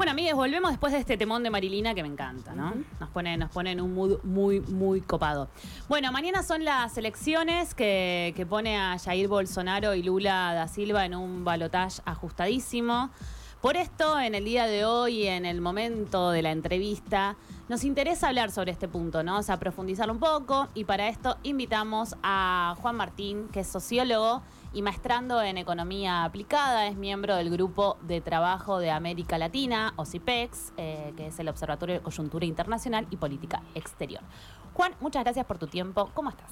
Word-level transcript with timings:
Bueno, 0.00 0.12
amigues, 0.12 0.34
volvemos 0.34 0.70
después 0.70 0.94
de 0.94 0.98
este 0.98 1.18
temón 1.18 1.42
de 1.42 1.50
Marilina 1.50 1.94
que 1.94 2.00
me 2.00 2.08
encanta, 2.08 2.54
¿no? 2.54 2.72
Nos 2.98 3.10
pone, 3.10 3.36
nos 3.36 3.50
pone 3.50 3.72
en 3.72 3.82
un 3.82 3.92
mood 3.92 4.22
muy, 4.24 4.60
muy 4.60 5.02
copado. 5.02 5.50
Bueno, 5.90 6.10
mañana 6.10 6.42
son 6.42 6.64
las 6.64 6.96
elecciones 6.96 7.74
que, 7.74 8.32
que 8.34 8.46
pone 8.46 8.78
a 8.78 8.98
Jair 8.98 9.28
Bolsonaro 9.28 9.94
y 9.94 10.02
Lula 10.02 10.54
da 10.54 10.68
Silva 10.68 11.04
en 11.04 11.14
un 11.14 11.44
balotaje 11.44 12.00
ajustadísimo. 12.06 13.10
Por 13.60 13.76
esto, 13.76 14.18
en 14.18 14.34
el 14.34 14.46
día 14.46 14.66
de 14.66 14.86
hoy, 14.86 15.26
en 15.26 15.44
el 15.44 15.60
momento 15.60 16.30
de 16.30 16.40
la 16.40 16.50
entrevista, 16.50 17.36
nos 17.68 17.84
interesa 17.84 18.28
hablar 18.28 18.50
sobre 18.50 18.72
este 18.72 18.88
punto, 18.88 19.22
¿no? 19.22 19.36
O 19.36 19.42
sea, 19.42 19.58
profundizar 19.58 20.10
un 20.10 20.18
poco 20.18 20.68
y 20.72 20.84
para 20.84 21.08
esto 21.08 21.36
invitamos 21.42 22.16
a 22.22 22.74
Juan 22.80 22.96
Martín, 22.96 23.48
que 23.52 23.60
es 23.60 23.66
sociólogo 23.66 24.40
y 24.72 24.82
maestrando 24.82 25.42
en 25.42 25.58
economía 25.58 26.24
aplicada, 26.24 26.86
es 26.86 26.96
miembro 26.96 27.34
del 27.36 27.50
grupo 27.50 27.96
de 28.02 28.20
trabajo 28.20 28.78
de 28.78 28.90
América 28.90 29.36
Latina, 29.36 29.92
OCIPEX, 29.96 30.72
eh, 30.76 31.12
que 31.16 31.26
es 31.26 31.38
el 31.40 31.48
Observatorio 31.48 31.96
de 31.96 32.00
Coyuntura 32.02 32.46
Internacional 32.46 33.06
y 33.10 33.16
Política 33.16 33.62
Exterior. 33.74 34.22
Juan, 34.74 34.94
muchas 35.00 35.24
gracias 35.24 35.44
por 35.46 35.58
tu 35.58 35.66
tiempo. 35.66 36.10
¿Cómo 36.14 36.30
estás? 36.30 36.50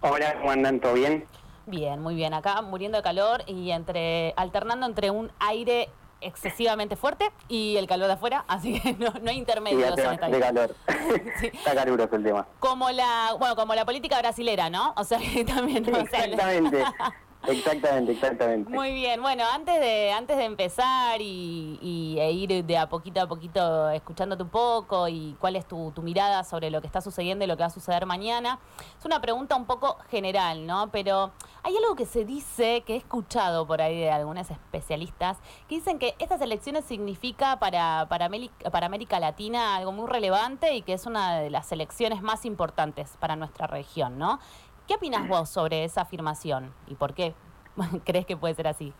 Hola, 0.00 0.38
¿cómo 0.38 0.50
andan? 0.52 0.78
¿Todo 0.80 0.94
bien? 0.94 1.26
Bien, 1.66 2.00
muy 2.00 2.14
bien. 2.14 2.34
Acá 2.34 2.62
muriendo 2.62 2.98
de 2.98 3.02
calor 3.02 3.42
y 3.46 3.70
entre 3.70 4.32
alternando 4.36 4.86
entre 4.86 5.10
un 5.10 5.32
aire 5.40 5.88
excesivamente 6.24 6.96
fuerte 6.96 7.30
y 7.48 7.76
el 7.76 7.86
calor 7.86 8.06
de 8.08 8.14
afuera, 8.14 8.44
así 8.48 8.80
que 8.80 8.94
no, 8.94 9.12
no 9.22 9.30
hay 9.30 9.38
intermedios 9.38 9.94
Sí, 9.94 10.00
en 10.00 10.12
esta 10.12 10.28
de 10.28 10.40
calor. 10.40 10.76
Sí. 11.40 11.50
Está 11.52 11.74
caluroso 11.74 12.16
el 12.16 12.22
tema. 12.24 12.46
Como 12.60 12.90
la, 12.90 13.34
bueno, 13.38 13.56
como 13.56 13.74
la 13.74 13.84
política 13.84 14.18
brasilera, 14.18 14.70
¿no? 14.70 14.94
O 14.96 15.04
sea, 15.04 15.18
que 15.34 15.44
también 15.44 15.84
o 15.94 16.06
sea, 16.06 16.26
Exactamente. 17.46 18.12
Exactamente. 18.12 18.70
Muy 18.70 18.92
bien, 18.92 19.20
bueno, 19.22 19.44
antes 19.52 19.78
de, 19.80 20.12
antes 20.12 20.36
de 20.36 20.44
empezar 20.44 21.20
y, 21.20 21.78
y- 21.82 22.18
e 22.18 22.30
ir 22.32 22.64
de 22.64 22.78
a 22.78 22.88
poquito 22.88 23.20
a 23.20 23.26
poquito 23.26 23.90
escuchándote 23.90 24.42
un 24.42 24.48
poco 24.48 25.08
y 25.08 25.36
cuál 25.38 25.56
es 25.56 25.66
tu, 25.66 25.90
tu 25.92 26.02
mirada 26.02 26.44
sobre 26.44 26.70
lo 26.70 26.80
que 26.80 26.86
está 26.86 27.00
sucediendo 27.00 27.44
y 27.44 27.48
lo 27.48 27.56
que 27.56 27.62
va 27.62 27.66
a 27.66 27.70
suceder 27.70 28.06
mañana, 28.06 28.58
es 28.98 29.04
una 29.04 29.20
pregunta 29.20 29.56
un 29.56 29.64
poco 29.66 29.98
general, 30.10 30.66
¿no? 30.66 30.90
Pero 30.90 31.32
hay 31.62 31.76
algo 31.76 31.94
que 31.94 32.06
se 32.06 32.24
dice, 32.24 32.82
que 32.86 32.94
he 32.94 32.96
escuchado 32.98 33.66
por 33.66 33.80
ahí 33.82 33.98
de 33.98 34.10
algunos 34.10 34.50
especialistas, 34.50 35.38
que 35.68 35.76
dicen 35.76 35.98
que 35.98 36.14
estas 36.18 36.40
elecciones 36.40 36.84
significa 36.84 37.58
para, 37.58 38.06
para, 38.08 38.28
Ameri- 38.28 38.50
para 38.70 38.86
América 38.86 39.18
Latina 39.20 39.76
algo 39.76 39.92
muy 39.92 40.06
relevante 40.08 40.74
y 40.74 40.82
que 40.82 40.92
es 40.94 41.06
una 41.06 41.38
de 41.40 41.50
las 41.50 41.70
elecciones 41.72 42.22
más 42.22 42.44
importantes 42.44 43.16
para 43.20 43.36
nuestra 43.36 43.66
región, 43.66 44.18
¿no? 44.18 44.38
¿Qué 44.86 44.94
opinas 44.94 45.26
vos 45.26 45.48
sobre 45.48 45.84
esa 45.84 46.02
afirmación 46.02 46.74
y 46.86 46.94
por 46.94 47.14
qué 47.14 47.34
crees 48.04 48.26
que 48.26 48.36
puede 48.36 48.54
ser 48.54 48.66
así? 48.68 48.92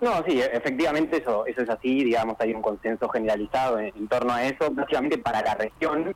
No, 0.00 0.22
sí, 0.26 0.40
efectivamente 0.40 1.18
eso, 1.18 1.46
eso 1.46 1.62
es 1.62 1.70
así, 1.70 2.04
digamos, 2.04 2.36
hay 2.38 2.52
un 2.52 2.60
consenso 2.60 3.08
generalizado 3.08 3.78
en, 3.78 3.92
en 3.96 4.08
torno 4.08 4.32
a 4.32 4.44
eso. 4.44 4.70
Básicamente 4.70 5.18
para 5.18 5.42
la 5.42 5.54
región 5.54 6.14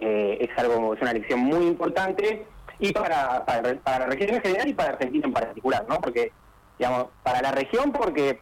eh, 0.00 0.38
es 0.40 0.58
algo, 0.58 0.94
es 0.94 1.00
una 1.00 1.12
elección 1.12 1.40
muy 1.40 1.66
importante 1.66 2.46
y 2.78 2.92
para, 2.92 3.44
para, 3.44 3.74
para 3.76 3.98
la 4.00 4.06
región 4.06 4.30
en 4.30 4.42
general 4.42 4.68
y 4.68 4.74
para 4.74 4.90
Argentina 4.90 5.26
en 5.26 5.32
particular, 5.32 5.86
¿no? 5.88 6.00
Porque, 6.00 6.32
digamos, 6.78 7.06
para 7.22 7.42
la 7.42 7.52
región 7.52 7.92
porque 7.92 8.40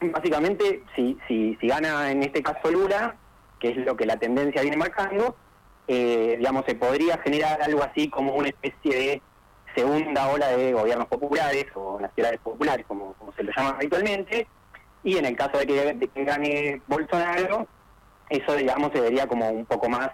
básicamente 0.00 0.82
si, 0.94 1.18
si, 1.28 1.56
si 1.60 1.68
gana 1.68 2.10
en 2.10 2.22
este 2.22 2.42
caso 2.42 2.70
Lula, 2.70 3.16
que 3.58 3.70
es 3.70 3.76
lo 3.78 3.96
que 3.96 4.04
la 4.04 4.18
tendencia 4.18 4.60
viene 4.60 4.76
marcando, 4.76 5.36
eh, 5.88 6.36
digamos, 6.38 6.64
se 6.66 6.74
podría 6.74 7.18
generar 7.18 7.62
algo 7.62 7.82
así 7.82 8.08
como 8.08 8.34
una 8.34 8.48
especie 8.48 8.94
de 8.96 9.22
segunda 9.74 10.28
ola 10.28 10.48
de 10.48 10.72
gobiernos 10.72 11.08
populares 11.08 11.66
o 11.74 11.98
nacionales 12.00 12.40
populares, 12.40 12.84
como, 12.86 13.14
como 13.14 13.32
se 13.32 13.42
lo 13.42 13.52
llama 13.56 13.70
habitualmente, 13.70 14.46
y 15.02 15.16
en 15.16 15.26
el 15.26 15.36
caso 15.36 15.58
de 15.58 15.66
que, 15.66 15.94
de 15.94 16.08
que 16.08 16.24
gane 16.24 16.80
Bolsonaro, 16.86 17.66
eso, 18.28 18.54
digamos, 18.54 18.90
se 18.92 19.00
vería 19.00 19.26
como 19.26 19.48
un 19.48 19.66
poco 19.66 19.88
más 19.88 20.10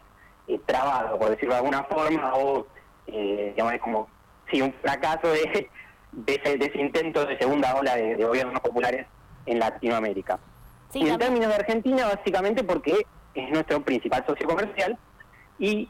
eh, 0.47 0.59
trabado, 0.65 1.19
por 1.19 1.31
decirlo 1.31 1.55
de 1.55 1.59
alguna 1.59 1.85
forma, 1.85 2.35
o, 2.35 2.67
eh, 3.07 3.53
digamos, 3.55 3.75
es 3.75 3.81
como, 3.81 4.09
sí, 4.51 4.63
un 4.63 4.73
fracaso 4.81 5.29
de, 5.29 5.69
de, 6.13 6.35
ese, 6.35 6.57
de 6.57 6.67
ese 6.67 6.79
intento 6.79 7.27
de 7.27 7.39
segunda 7.39 7.75
ola 7.75 7.97
de, 7.97 8.17
de 8.17 8.25
gobiernos 8.25 8.61
populares 8.61 9.07
en 9.47 9.59
Latinoamérica. 9.59 10.39
Sí, 10.93 11.01
y 11.01 11.09
en 11.09 11.19
términos 11.19 11.49
de 11.49 11.55
Argentina, 11.55 12.07
básicamente 12.07 12.65
porque 12.65 13.07
es 13.35 13.51
nuestro 13.51 13.83
principal 13.83 14.25
socio 14.27 14.47
comercial 14.47 14.99
y 15.59 15.89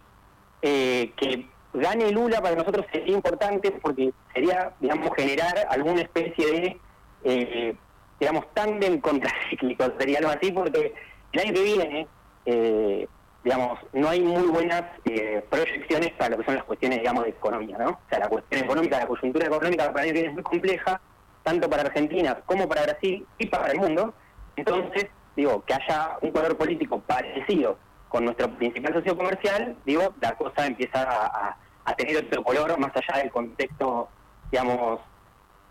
eh, 0.62 1.12
que 1.16 1.46
gane 1.74 2.10
Lula 2.10 2.40
para 2.40 2.56
nosotros 2.56 2.86
sería 2.92 3.14
importante 3.14 3.70
porque 3.70 4.12
sería, 4.32 4.72
digamos, 4.80 5.10
generar 5.16 5.66
alguna 5.70 6.02
especie 6.02 6.46
de, 6.46 6.80
eh, 7.24 7.76
digamos, 8.18 8.52
tándem 8.54 9.00
contracíclico, 9.00 9.84
sería 9.98 10.18
algo 10.18 10.30
así, 10.30 10.52
porque 10.52 10.94
el 11.32 11.40
año 11.40 11.52
que 11.52 11.62
viene, 11.62 12.06
eh, 12.46 13.08
digamos, 13.44 13.78
no 13.92 14.08
hay 14.08 14.20
muy 14.20 14.48
buenas 14.48 14.82
eh, 15.04 15.44
proyecciones 15.48 16.12
para 16.12 16.30
lo 16.30 16.38
que 16.38 16.44
son 16.44 16.54
las 16.56 16.64
cuestiones, 16.64 16.98
digamos, 16.98 17.24
de 17.24 17.30
economía, 17.30 17.78
¿no? 17.78 17.90
O 17.90 17.98
sea, 18.08 18.18
la 18.18 18.28
cuestión 18.28 18.64
económica, 18.64 18.98
la 18.98 19.06
coyuntura 19.06 19.46
económica 19.46 19.92
para 19.92 20.04
el 20.04 20.10
año 20.10 20.14
que 20.14 20.20
viene 20.20 20.28
es 20.28 20.34
muy 20.34 20.42
compleja, 20.42 21.00
tanto 21.42 21.70
para 21.70 21.82
Argentina 21.82 22.40
como 22.46 22.68
para 22.68 22.82
Brasil 22.82 23.24
y 23.38 23.46
para 23.46 23.72
el 23.72 23.78
mundo. 23.78 24.12
Entonces, 24.56 25.06
digo, 25.36 25.62
que 25.64 25.74
haya 25.74 26.18
un 26.20 26.32
color 26.32 26.56
político 26.56 27.00
parecido 27.00 27.78
con 28.08 28.24
nuestro 28.24 28.50
principal 28.56 28.94
socio 28.94 29.16
comercial, 29.16 29.76
digo, 29.84 30.14
la 30.20 30.32
cosa 30.36 30.66
empieza 30.66 31.02
a, 31.04 31.56
tener 31.96 32.24
otro 32.24 32.44
color 32.44 32.78
más 32.78 32.92
allá 32.94 33.22
del 33.22 33.30
contexto, 33.30 34.08
digamos, 34.52 35.00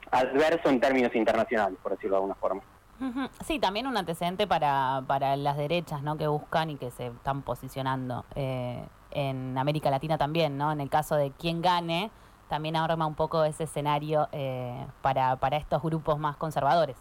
adverso 0.09 0.69
en 0.69 0.79
términos 0.79 1.13
internacionales, 1.15 1.77
por 1.81 1.91
decirlo 1.91 2.15
de 2.15 2.17
alguna 2.17 2.35
forma. 2.35 2.61
Sí, 3.45 3.59
también 3.59 3.85
un 3.85 3.95
antecedente 3.95 4.47
para, 4.47 5.03
para 5.05 5.35
las 5.35 5.57
derechas, 5.57 6.01
¿no? 6.01 6.17
Que 6.17 6.25
buscan 6.25 6.71
y 6.71 6.77
que 6.77 6.89
se 6.89 7.07
están 7.07 7.43
posicionando 7.43 8.25
eh, 8.33 8.83
en 9.11 9.55
América 9.57 9.91
Latina 9.91 10.17
también, 10.17 10.57
¿no? 10.57 10.71
En 10.71 10.81
el 10.81 10.89
caso 10.89 11.15
de 11.15 11.29
quien 11.31 11.61
gane, 11.61 12.09
también 12.49 12.75
arma 12.75 13.05
un 13.05 13.13
poco 13.13 13.43
ese 13.43 13.65
escenario 13.65 14.27
eh, 14.31 14.87
para, 15.03 15.35
para 15.35 15.57
estos 15.57 15.83
grupos 15.83 16.17
más 16.17 16.35
conservadores. 16.37 16.95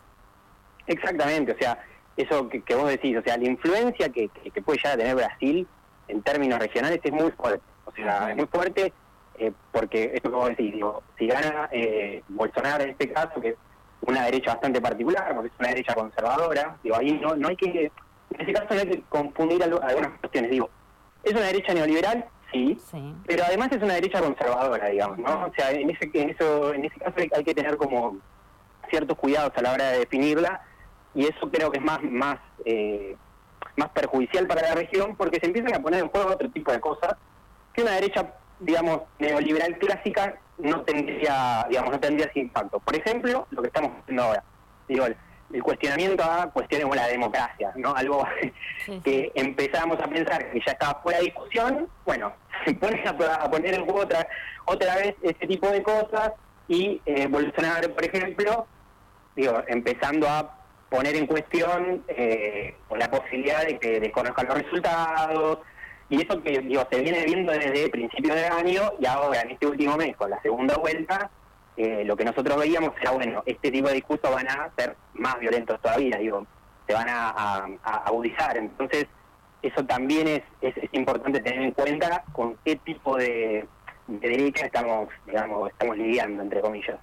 Exactamente, 0.87 1.53
o 1.53 1.59
sea, 1.59 1.79
eso 2.17 2.49
que, 2.49 2.63
que 2.63 2.75
vos 2.75 2.89
decís, 2.89 3.17
o 3.17 3.23
sea, 3.23 3.37
la 3.37 3.45
influencia 3.47 4.09
que, 4.09 4.29
que- 4.29 4.51
que 4.51 4.63
puede 4.63 4.79
llegar 4.79 4.95
a 4.95 4.97
tener 4.99 5.17
Brasil 5.17 5.67
en 6.09 6.23
términos 6.23 6.59
regionales 6.59 7.01
es 7.03 7.13
muy 7.13 7.31
fuerte. 7.33 7.63
O 7.85 7.93
sea, 7.93 8.31
es 8.31 8.37
muy 8.37 8.47
fuerte 8.47 8.93
eh, 9.39 9.53
porque 9.73 10.13
esto 10.15 10.31
que 10.31 10.37
vos 10.37 10.49
decís, 10.49 10.73
digo, 10.73 11.03
si 11.19 11.27
gana 11.27 11.69
eh, 11.73 12.23
Bolsonaro 12.29 12.85
en 12.85 12.91
este 12.91 13.13
caso, 13.13 13.41
que 13.41 13.49
es 13.51 13.57
una 14.01 14.25
derecha 14.25 14.53
bastante 14.53 14.81
particular, 14.81 15.35
porque 15.35 15.49
es 15.49 15.55
una 15.59 15.69
derecha 15.69 15.95
conservadora, 15.95 16.77
digo, 16.83 16.97
ahí 16.97 17.13
no, 17.21 17.37
no 17.37 17.49
hay 17.49 17.57
que, 17.57 17.91
en 18.31 18.41
ese 18.41 18.53
caso 18.53 18.67
no 18.75 18.81
hay 18.81 18.89
que 18.89 19.03
confundir 19.09 19.63
algo- 19.63 19.83
algunas 19.83 20.19
cuestiones, 20.21 20.51
digo, 20.51 20.71
es 21.23 21.33
una 21.33 21.43
derecha 21.47 21.75
neoliberal, 21.75 22.25
sí, 22.53 22.79
Sí. 22.91 23.15
pero 23.27 23.45
además 23.45 23.71
es 23.73 23.83
una 23.83 23.95
derecha 23.95 24.21
conservadora, 24.23 24.89
digamos, 24.89 25.19
¿no? 25.19 25.47
O 25.47 25.53
sea, 25.55 25.71
en 25.73 25.91
ese, 25.91 26.11
en 26.15 26.31
eso, 26.31 26.73
en 26.73 26.85
ese 26.87 26.99
caso 26.99 27.15
hay, 27.19 27.29
hay 27.37 27.45
que 27.45 27.55
tener 27.55 27.77
como 27.77 28.17
ciertos 28.89 29.19
cuidados 29.19 29.53
a 29.57 29.63
la 29.63 29.73
hora 29.73 29.91
de 29.91 29.99
definirla 30.01 30.63
y 31.17 31.25
eso 31.25 31.51
creo 31.51 31.71
que 31.71 31.79
es 31.79 31.85
más 31.85 32.01
más 32.03 32.39
eh, 32.65 33.17
más 33.77 33.89
perjudicial 33.91 34.47
para 34.47 34.63
la 34.63 34.75
región 34.75 35.17
porque 35.17 35.41
se 35.41 35.47
empiezan 35.47 35.75
a 35.75 35.83
poner 35.83 36.01
en 36.01 36.09
juego 36.09 36.31
otro 36.31 36.51
tipo 36.51 36.71
de 36.73 36.81
cosas 36.81 37.17
que 37.73 37.83
una 37.83 37.93
derecha, 37.93 38.35
digamos, 38.59 39.03
neoliberal 39.19 39.79
clásica 39.79 40.39
no 40.59 40.81
tendría, 40.83 41.67
digamos, 41.69 41.91
no 41.91 42.01
tendría 42.01 42.27
ese 42.27 42.41
impacto. 42.41 42.81
Por 42.81 42.97
ejemplo, 42.97 43.47
lo 43.51 43.61
que 43.61 43.69
estamos 43.69 43.93
haciendo 44.01 44.23
ahora, 44.23 44.43
digo, 44.89 45.05
el, 45.05 45.17
cuestionamiento 45.63 46.25
a 46.25 46.51
cuestiones 46.51 46.85
como 46.85 46.97
la 46.97 47.07
democracia, 47.07 47.73
¿no? 47.77 47.95
Algo 47.97 48.27
Sí, 48.85 49.01
que 49.01 49.33
empezamos 49.35 49.99
a 50.01 50.07
pensar 50.07 50.51
que 50.51 50.61
ya 50.65 50.73
estaba 50.73 51.01
fuera 51.03 51.19
de 51.19 51.25
discusión, 51.25 51.89
bueno, 52.05 52.33
se 52.65 52.75
ponen 52.75 53.07
a, 53.07 53.11
a 53.11 53.51
poner 53.51 53.75
en 53.75 53.85
juego 53.85 54.01
otra, 54.01 54.27
otra 54.65 54.97
vez 54.97 55.15
ese 55.23 55.47
tipo 55.47 55.69
de 55.69 55.83
cosas 55.83 56.33
y 56.69 57.01
eh, 57.07 57.27
Bolsonaro, 57.27 57.95
por 57.95 58.05
ejemplo, 58.05 58.67
digo, 59.35 59.63
empezando 59.69 60.29
a 60.29 60.56
poner 60.91 61.17
en 61.17 61.27
cuestión 61.27 62.05
eh, 62.09 62.75
la 62.97 63.11
posibilidad 63.11 63.65
de 63.67 63.79
que 63.79 64.01
desconozcan 64.01 64.47
los 64.49 64.63
resultados 64.63 65.59
y 66.09 66.23
eso 66.25 66.41
que 66.43 66.61
digo 66.61 66.87
se 66.91 67.01
viene 67.01 67.25
viendo 67.25 67.53
desde 67.53 67.89
principios 67.89 68.37
de 68.37 68.47
año 68.47 68.93
y 69.01 69.07
ahora 69.07 69.41
en 69.41 69.51
este 69.51 69.67
último 69.67 69.97
mes 69.97 70.17
con 70.17 70.31
la 70.31 70.41
segunda 70.43 70.77
vuelta 70.77 71.31
eh, 71.77 72.05
lo 72.05 72.17
que 72.17 72.25
nosotros 72.25 72.57
veíamos 72.59 72.93
era 73.01 73.11
bueno 73.11 73.43
este 73.47 73.71
tipo 73.73 73.89
de 73.89 73.95
discursos 73.95 74.33
van 74.33 74.49
a 74.49 74.71
ser 74.79 74.97
más 75.15 75.39
violentos 75.41 75.81
todavía 75.83 76.17
digo 76.19 76.47
se 76.87 76.95
van 76.95 77.09
a, 77.09 77.31
a- 77.83 77.97
agudizar. 78.07 78.57
Entonces 78.57 79.07
eso 79.61 79.85
también 79.87 80.29
es, 80.29 80.43
es, 80.61 80.77
es 80.77 80.89
importante 80.93 81.41
tener 81.41 81.63
en 81.63 81.73
cuenta 81.73 82.23
con 82.33 82.57
qué 82.65 82.77
tipo 82.77 83.17
de, 83.17 83.67
de 84.07 84.29
derecha 84.29 84.67
estamos 84.67 85.09
digamos 85.27 85.69
estamos 85.71 85.99
lidiando 85.99 86.45
entre 86.45 86.61
comillas 86.61 86.97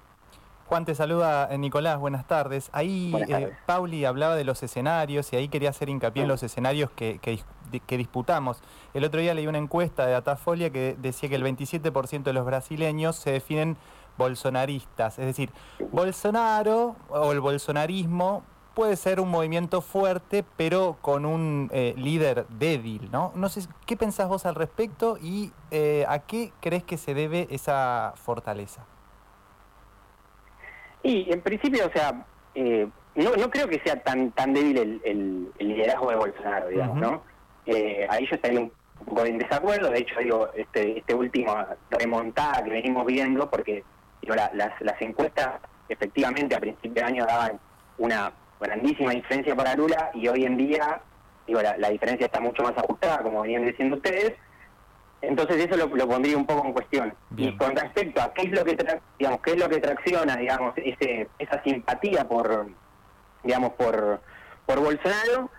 Juan, 0.74 0.84
te 0.84 0.96
saluda 0.96 1.46
eh, 1.52 1.56
Nicolás, 1.58 2.00
buenas 2.00 2.26
tardes. 2.26 2.68
Ahí 2.72 3.12
Buenas 3.12 3.30
eh. 3.30 3.52
Pauli 3.64 4.04
hablaba 4.04 4.34
de 4.34 4.42
los 4.42 4.60
escenarios 4.64 5.32
y 5.32 5.36
ahí 5.36 5.46
quería 5.46 5.70
hacer 5.70 5.88
hincapié 5.88 6.22
en 6.22 6.28
los 6.28 6.42
escenarios 6.42 6.90
que, 6.90 7.20
que 7.20 7.34
dis- 7.36 7.44
di- 7.70 7.78
que 7.78 7.96
disputamos. 7.96 8.60
El 8.92 9.04
otro 9.04 9.20
día 9.20 9.34
leí 9.34 9.46
una 9.46 9.58
encuesta 9.58 10.04
de 10.04 10.10
Datafolia 10.10 10.70
que 10.70 10.96
decía 10.98 11.28
que 11.28 11.36
el 11.36 11.44
27% 11.44 12.24
de 12.24 12.32
los 12.32 12.44
brasileños 12.44 13.14
se 13.14 13.30
definen 13.30 13.76
bolsonaristas. 14.18 15.16
Es 15.20 15.26
decir, 15.26 15.52
Bolsonaro 15.92 16.96
o 17.08 17.30
el 17.30 17.38
bolsonarismo 17.38 18.42
puede 18.74 18.96
ser 18.96 19.20
un 19.20 19.28
movimiento 19.30 19.80
fuerte, 19.80 20.44
pero 20.56 20.96
con 21.02 21.24
un 21.24 21.70
eh, 21.72 21.94
líder 21.96 22.48
débil, 22.48 23.10
¿no? 23.12 23.30
No 23.36 23.48
sé, 23.48 23.60
¿qué 23.86 23.96
pensás 23.96 24.26
vos 24.28 24.44
al 24.44 24.56
respecto 24.56 25.18
y 25.22 25.52
eh, 25.70 26.04
a 26.08 26.18
qué 26.18 26.52
crees 26.60 26.82
que 26.82 26.96
se 26.98 27.14
debe 27.14 27.46
esa 27.52 28.12
fortaleza? 28.16 28.82
Y 31.04 31.32
en 31.32 31.40
principio, 31.40 31.86
o 31.86 31.92
sea, 31.92 32.26
eh, 32.56 32.88
no, 33.14 33.36
no 33.36 33.48
creo 33.50 33.68
que 33.68 33.80
sea 33.84 34.02
tan 34.02 34.32
tan 34.32 34.52
débil 34.52 35.00
el, 35.04 35.48
liderazgo 35.58 36.10
de 36.10 36.16
Bolsonaro, 36.16 36.68
digamos, 36.68 36.96
¿no? 36.98 37.22
ahí 38.10 38.26
yo 38.26 38.34
estaría 38.34 38.60
un 38.60 38.72
poco 39.06 39.24
en 39.24 39.38
desacuerdo, 39.38 39.90
de 39.90 40.00
hecho, 40.00 40.18
digo, 40.18 40.50
este, 40.54 40.98
este 40.98 41.14
último 41.14 41.54
remontada 41.90 42.64
que 42.64 42.70
venimos 42.70 43.06
viendo, 43.06 43.48
porque 43.48 43.84
digo, 44.20 44.34
las, 44.34 44.52
las 44.52 45.00
encuestas 45.00 45.60
efectivamente 45.88 46.56
a 46.56 46.60
principio 46.60 47.02
de 47.02 47.08
año 47.08 47.26
daban 47.26 47.60
una 47.98 48.32
grandísima 48.60 49.12
diferencia 49.12 49.54
para 49.54 49.74
Lula 49.74 50.10
y 50.14 50.28
hoy 50.28 50.44
en 50.44 50.56
día 50.56 51.00
digo 51.46 51.60
la, 51.60 51.90
diferencia 51.90 52.26
está 52.26 52.40
mucho 52.40 52.62
más 52.62 52.76
ajustada, 52.76 53.22
como 53.22 53.42
venían 53.42 53.64
diciendo 53.64 53.96
ustedes. 53.96 54.34
Entonces 55.22 55.56
eso 55.64 55.76
lo, 55.76 56.06
pondría 56.06 56.36
un 56.36 56.46
poco 56.46 56.66
en 56.66 56.72
cuestión. 56.72 57.14
Y 57.36 57.56
con 57.56 57.74
respecto 57.74 58.20
a 58.20 58.32
qué 58.34 58.42
es 58.42 58.52
lo 58.52 58.64
que 58.64 58.76
digamos 59.18 59.40
qué 59.40 59.52
es 59.52 59.58
lo 59.58 59.68
que 59.68 59.80
tracciona, 59.80 60.36
digamos, 60.36 60.74
ese, 60.76 61.28
esa 61.38 61.62
simpatía 61.62 62.28
por 62.28 62.66
digamos 63.42 63.72
por 63.72 64.20
por 64.66 64.80
Bolsonaro, 64.80 65.50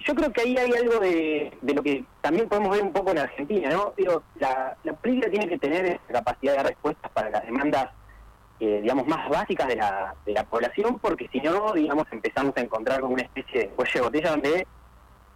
yo 0.00 0.14
creo 0.14 0.32
que 0.32 0.42
ahí 0.42 0.56
hay 0.56 0.72
algo 0.72 1.00
de, 1.00 1.52
de 1.62 1.74
lo 1.74 1.82
que 1.82 2.04
también 2.20 2.48
podemos 2.48 2.70
ver 2.70 2.82
un 2.82 2.92
poco 2.92 3.10
en 3.10 3.18
Argentina, 3.18 3.70
¿no? 3.70 3.94
Pero 3.96 4.22
la, 4.36 4.76
la 4.84 4.92
política 4.92 5.30
tiene 5.30 5.48
que 5.48 5.58
tener 5.58 5.86
esa 5.86 6.12
capacidad 6.12 6.56
de 6.56 6.62
respuestas 6.64 7.10
para 7.12 7.30
las 7.30 7.44
demandas 7.44 7.90
eh, 8.60 8.80
digamos, 8.82 9.06
más 9.06 9.26
básicas 9.30 9.66
de 9.68 9.76
la, 9.76 10.14
de 10.26 10.34
la 10.34 10.44
población, 10.44 10.98
porque 10.98 11.28
si 11.32 11.40
no, 11.40 11.72
digamos, 11.72 12.06
empezamos 12.12 12.54
a 12.58 12.60
encontrar 12.60 13.00
como 13.00 13.14
una 13.14 13.22
especie 13.22 13.60
de 13.60 13.68
cuello 13.68 13.92
de 13.94 14.00
botella 14.02 14.30
donde, 14.32 14.66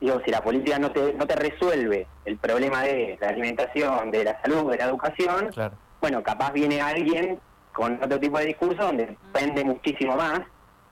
digo, 0.04 0.20
si 0.24 0.30
la 0.30 0.42
política 0.42 0.78
no 0.78 0.90
te, 0.90 1.14
no 1.14 1.26
te 1.26 1.34
resuelve 1.36 2.06
el 2.24 2.36
problema 2.36 2.82
de 2.82 3.18
la 3.20 3.28
alimentación, 3.28 4.10
de 4.10 4.24
la 4.24 4.40
salud, 4.42 4.70
de 4.70 4.78
la 4.78 4.84
educación, 4.84 5.50
bueno, 6.00 6.22
capaz 6.22 6.52
viene 6.52 6.80
alguien 6.80 7.40
con 7.72 7.94
otro 8.02 8.20
tipo 8.20 8.38
de 8.38 8.46
discurso 8.46 8.84
donde 8.84 9.06
depende 9.06 9.64
muchísimo 9.64 10.16
más. 10.16 10.42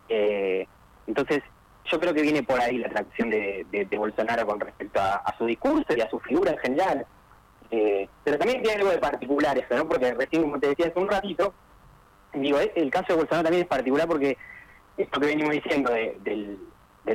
Eh, 0.09 0.67
entonces, 1.06 1.43
yo 1.85 2.00
creo 2.00 2.14
que 2.14 2.23
viene 2.23 2.43
por 2.43 2.61
ahí 2.61 2.79
la 2.79 2.88
atracción 2.88 3.29
de, 3.29 3.67
de, 3.70 3.99
Bolsonaro 3.99 4.47
con 4.47 4.59
respecto 4.61 5.00
a, 5.00 5.35
su 5.37 5.47
discurso 5.47 5.94
y 5.97 6.00
a 6.00 6.09
su 6.09 6.19
figura 6.20 6.53
en 6.53 6.59
general. 6.59 7.06
Eh, 7.70 8.09
pero 8.25 8.38
también 8.38 8.62
tiene 8.62 8.79
algo 8.79 8.91
de 8.91 8.99
particular 8.99 9.56
eso, 9.59 9.76
¿no? 9.76 9.88
Porque 9.88 10.12
recién, 10.14 10.43
como 10.43 10.59
te 10.59 10.69
decía 10.69 10.87
hace 10.87 10.99
un 10.99 11.09
ratito, 11.09 11.55
digo, 12.35 12.59
eh, 12.59 12.73
el 12.76 12.91
caso 12.91 13.06
de 13.09 13.17
Bolsonaro 13.17 13.44
también 13.44 13.62
es 13.62 13.69
particular 13.69 14.06
porque 14.06 14.37
esto 14.97 15.20
que 15.20 15.26
venimos 15.26 15.53
diciendo 15.53 15.91
del, 15.91 16.59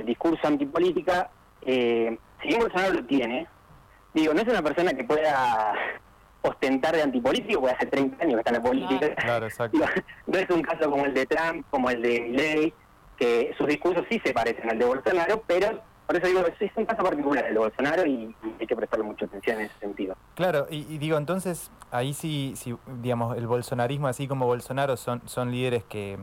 discurso 0.06 0.48
antipolítica, 0.48 1.30
eh, 1.68 2.18
si 2.42 2.48
bien 2.48 2.62
Bolsonaro 2.62 2.94
lo 2.94 3.06
tiene, 3.06 3.48
digo, 4.14 4.34
no 4.34 4.42
es 4.42 4.48
una 4.48 4.62
persona 4.62 4.94
que 4.94 5.04
pueda 5.04 5.74
ostentar 6.42 6.96
de 6.96 7.04
antipolítico, 7.04 7.60
porque 7.60 7.76
hace 7.76 7.86
30 7.88 8.24
años 8.24 8.34
que 8.36 8.40
está 8.40 8.52
en 8.52 8.58
la 8.58 8.64
política. 8.64 9.16
Claro, 9.16 9.46
exacto. 9.46 9.78
no 10.28 10.38
es 10.38 10.50
un 10.50 10.62
caso 10.62 10.90
como 10.90 11.06
el 11.06 11.14
de 11.14 11.26
Trump, 11.26 11.66
como 11.70 11.90
el 11.90 12.02
de 12.02 12.22
Milley, 12.22 12.74
que 13.18 13.54
sus 13.58 13.68
discursos 13.68 14.06
sí 14.10 14.22
se 14.24 14.34
parecen 14.34 14.70
al 14.70 14.80
de 14.80 14.86
Bolsonaro, 14.86 15.44
pero 15.46 15.82
por 16.08 16.16
eso 16.16 16.28
digo, 16.28 16.42
es 16.60 16.72
un 16.78 16.86
caso 16.86 17.04
particular 17.04 17.46
el 17.46 17.58
Bolsonaro 17.58 18.06
y, 18.06 18.34
hay 18.60 18.66
que 18.66 18.76
prestarle 18.78 19.04
mucha 19.04 19.26
atención 19.26 19.60
en 19.60 19.66
ese 19.66 19.78
sentido. 19.80 20.16
Claro, 20.36 20.66
y, 20.70 20.98
digo, 20.98 21.18
entonces, 21.18 21.70
ahí 21.92 22.14
sí, 22.14 22.54
sí, 22.56 22.74
digamos, 23.02 23.38
el 23.38 23.46
bolsonarismo, 23.46 24.08
así 24.08 24.26
como 24.26 24.46
Bolsonaro, 24.46 24.96
son, 24.96 25.22
son 25.26 25.52
líderes 25.52 25.84
que, 25.84 26.18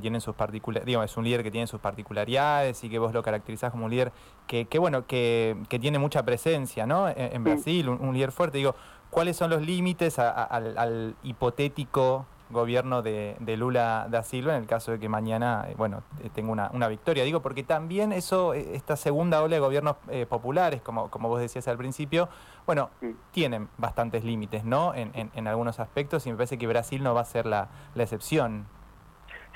tienen 0.00 0.20
sus 0.20 0.34
particularidades, 0.34 0.86
digamos, 0.86 1.10
es 1.10 1.16
un 1.16 1.24
líder 1.24 1.44
que 1.44 1.52
tiene 1.52 1.68
sus 1.68 1.80
particularidades 1.80 2.82
y 2.82 2.90
que 2.90 2.98
vos 2.98 3.14
lo 3.14 3.22
caracterizás 3.22 3.70
como 3.70 3.84
un 3.84 3.92
líder 3.92 4.12
que, 4.48 4.64
que 4.64 4.78
bueno, 4.80 5.06
que, 5.06 5.56
que 5.68 5.78
tiene 5.78 6.00
mucha 6.00 6.24
presencia, 6.24 6.84
¿no? 6.84 7.08
En, 7.08 7.44
Brasil, 7.44 7.88
un, 7.88 8.12
líder 8.12 8.32
fuerte. 8.32 8.58
Digo, 8.58 8.74
¿cuáles 9.08 9.36
son 9.36 9.50
los 9.50 9.62
límites 9.62 10.18
al 10.18 11.14
hipotético 11.22 12.26
gobierno 12.50 13.02
de, 13.02 13.36
Lula 13.56 14.06
da 14.10 14.22
Silva 14.22 14.54
en 14.54 14.62
el 14.62 14.68
caso 14.68 14.92
de 14.92 14.98
que 14.98 15.08
mañana, 15.08 15.66
eh, 15.68 15.74
bueno, 15.76 16.02
eh, 16.22 16.30
tenga 16.34 16.50
una, 16.50 16.70
una, 16.72 16.88
victoria. 16.88 17.24
Digo, 17.24 17.40
porque 17.40 17.62
también 17.62 18.12
eso, 18.12 18.54
eh, 18.54 18.74
esta 18.74 18.96
segunda 18.96 19.42
ola 19.42 19.56
de 19.56 19.60
gobiernos 19.60 19.96
populares, 20.28 20.80
como, 20.80 21.10
como 21.10 21.28
vos 21.28 21.40
decías 21.40 21.68
al 21.68 21.76
principio, 21.76 22.28
bueno, 22.66 22.90
tienen 23.32 23.68
bastantes 23.78 24.24
límites, 24.24 24.64
¿no? 24.64 24.94
En, 24.94 25.12
en, 25.14 25.46
algunos 25.48 25.80
aspectos 25.80 26.26
y 26.26 26.30
me 26.30 26.36
parece 26.36 26.58
que 26.58 26.66
Brasil 26.66 27.02
no 27.02 27.14
va 27.14 27.22
a 27.22 27.24
ser 27.24 27.46
la, 27.46 27.68
la 27.94 28.02
excepción. 28.02 28.66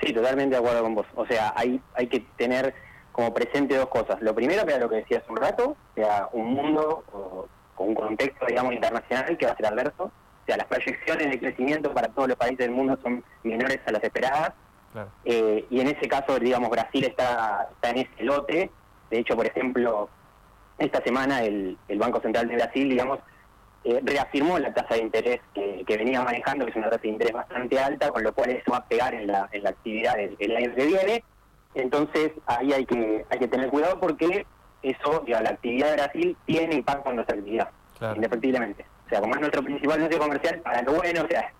Sí, 0.01 0.13
totalmente 0.13 0.55
de 0.55 0.61
acuerdo 0.61 0.81
con 0.83 0.95
vos. 0.95 1.05
O 1.15 1.25
sea, 1.25 1.53
hay, 1.55 1.81
hay 1.93 2.07
que 2.07 2.21
tener 2.37 2.73
como 3.11 3.33
presente 3.33 3.77
dos 3.77 3.87
cosas. 3.87 4.21
Lo 4.21 4.33
primero, 4.33 4.65
que 4.65 4.71
era 4.71 4.83
lo 4.83 4.89
que 4.89 4.97
decía 4.97 5.19
hace 5.19 5.31
un 5.31 5.37
rato, 5.37 5.77
sea 5.95 6.29
un 6.33 6.53
mundo 6.53 7.03
con 7.75 7.89
un 7.89 7.95
contexto, 7.95 8.45
digamos, 8.47 8.73
internacional 8.73 9.37
que 9.37 9.45
va 9.45 9.51
a 9.51 9.55
ser 9.55 9.67
adverso 9.67 10.11
o 10.43 10.45
sea, 10.45 10.57
las 10.57 10.67
proyecciones 10.67 11.31
de 11.31 11.39
crecimiento 11.39 11.93
para 11.93 12.09
todos 12.09 12.27
los 12.27 12.37
países 12.37 12.57
del 12.57 12.71
mundo 12.71 12.99
son 13.01 13.23
menores 13.43 13.79
a 13.85 13.91
las 13.93 14.03
esperadas. 14.03 14.51
Eh, 15.23 15.65
y 15.69 15.79
en 15.79 15.87
ese 15.87 16.07
caso, 16.07 16.37
digamos, 16.37 16.69
Brasil 16.69 17.05
está, 17.05 17.69
está 17.71 17.89
en 17.91 17.99
ese 17.99 18.23
lote. 18.23 18.69
De 19.09 19.19
hecho, 19.19 19.37
por 19.37 19.45
ejemplo, 19.45 20.09
esta 20.77 21.01
semana 21.01 21.43
el, 21.43 21.77
Banco 21.95 22.19
Central 22.19 22.49
de 22.49 22.55
Brasil, 22.55 22.89
digamos, 22.89 23.19
eh, 23.85 24.01
reafirmó 24.03 24.59
la 24.59 24.73
tasa 24.73 24.95
de 24.95 25.01
interés 25.01 25.39
que, 25.53 25.85
venía 25.87 26.21
manejando, 26.21 26.65
que 26.65 26.71
es 26.71 26.77
una 26.77 26.89
tasa 26.89 27.03
de 27.03 27.07
interés 27.07 27.33
bastante 27.33 27.79
alta, 27.79 28.11
con 28.11 28.21
lo 28.21 28.33
cual 28.33 28.49
eso 28.49 28.71
va 28.71 28.77
a 28.77 28.85
pegar 28.85 29.13
en 29.13 29.27
la, 29.27 29.47
en 29.53 29.63
la 29.63 29.69
actividad 29.69 30.17
del, 30.17 30.57
año 30.57 30.75
que 30.75 30.85
viene. 30.85 31.23
Entonces, 31.73 32.33
ahí 32.47 32.73
hay 32.73 32.85
que, 32.85 33.25
hay 33.29 33.39
que 33.39 33.47
tener 33.47 33.69
cuidado 33.69 33.97
porque 33.97 34.45
eso, 34.81 35.23
digamos, 35.25 35.45
la 35.45 35.51
actividad 35.51 35.87
de 35.91 35.93
Brasil 35.93 36.37
tiene 36.45 36.75
impacto 36.75 37.09
en 37.11 37.15
nuestra 37.15 37.37
actividad, 37.37 37.69
indefectiblemente. 38.13 38.92
Sea, 39.13 39.21
como 39.21 39.35
es 39.35 39.41
nuestro 39.41 39.61
principal 39.61 39.99
negocio 39.99 40.19
comercial, 40.19 40.59
para 40.61 40.81
lo 40.81 40.93
bueno, 40.93 41.21
o 41.23 41.27
sea, 41.27 41.53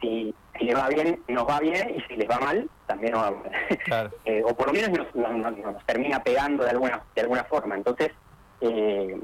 si, 0.00 0.34
si 0.58 0.64
les 0.64 0.76
va 0.76 0.88
bien, 0.88 1.22
nos 1.28 1.46
va 1.46 1.60
bien, 1.60 1.94
y 1.94 2.00
si 2.00 2.16
les 2.16 2.28
va 2.28 2.40
mal, 2.40 2.68
también 2.88 3.12
nos 3.12 3.22
va 3.22 3.30
mal. 3.30 4.10
Eh, 4.24 4.42
o 4.44 4.52
por 4.56 4.66
lo 4.66 4.72
menos 4.72 4.90
nos, 5.14 5.86
termina 5.86 6.20
pegando 6.20 6.64
de 6.64 6.70
alguna, 6.70 7.00
de 7.14 7.20
alguna 7.20 7.44
forma. 7.44 7.76
Entonces, 7.76 8.10
eh, 8.60 9.20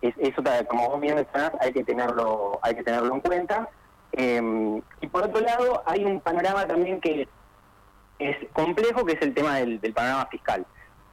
eso, 0.00 0.42
como 0.68 0.88
vos 0.88 1.00
bien 1.02 1.16
mencionás, 1.16 1.52
hay 1.60 1.74
que 1.74 1.84
tenerlo, 1.84 2.58
hay 2.62 2.76
que 2.76 2.82
tenerlo 2.82 3.12
en 3.12 3.20
cuenta. 3.20 3.68
Eh, 4.12 4.80
y 5.02 5.06
por 5.08 5.24
otro 5.24 5.42
lado, 5.42 5.82
hay 5.84 6.06
un 6.06 6.18
panorama 6.18 6.66
también 6.66 6.98
que 6.98 7.28
es 8.20 8.36
complejo, 8.54 9.04
que 9.04 9.12
es 9.12 9.20
el 9.20 9.34
tema 9.34 9.56
del, 9.56 9.82
del 9.82 9.92
panorama 9.92 10.24
fiscal. 10.30 10.64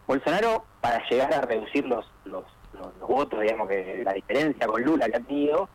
Bolsonaro, 0.07 0.63
para 0.79 1.05
llegar 1.09 1.33
a 1.33 1.41
reducir 1.41 1.85
los, 1.85 2.09
los, 2.23 2.45
los, 2.71 2.95
los 2.99 3.09
votos, 3.09 3.41
digamos 3.41 3.68
que 3.68 4.01
la 4.06 4.13
diferencia 4.13 4.65
con 4.65 4.81
Lula 4.81 5.09
que 5.09 5.18
ha 5.18 5.19
tenido, 5.19 5.68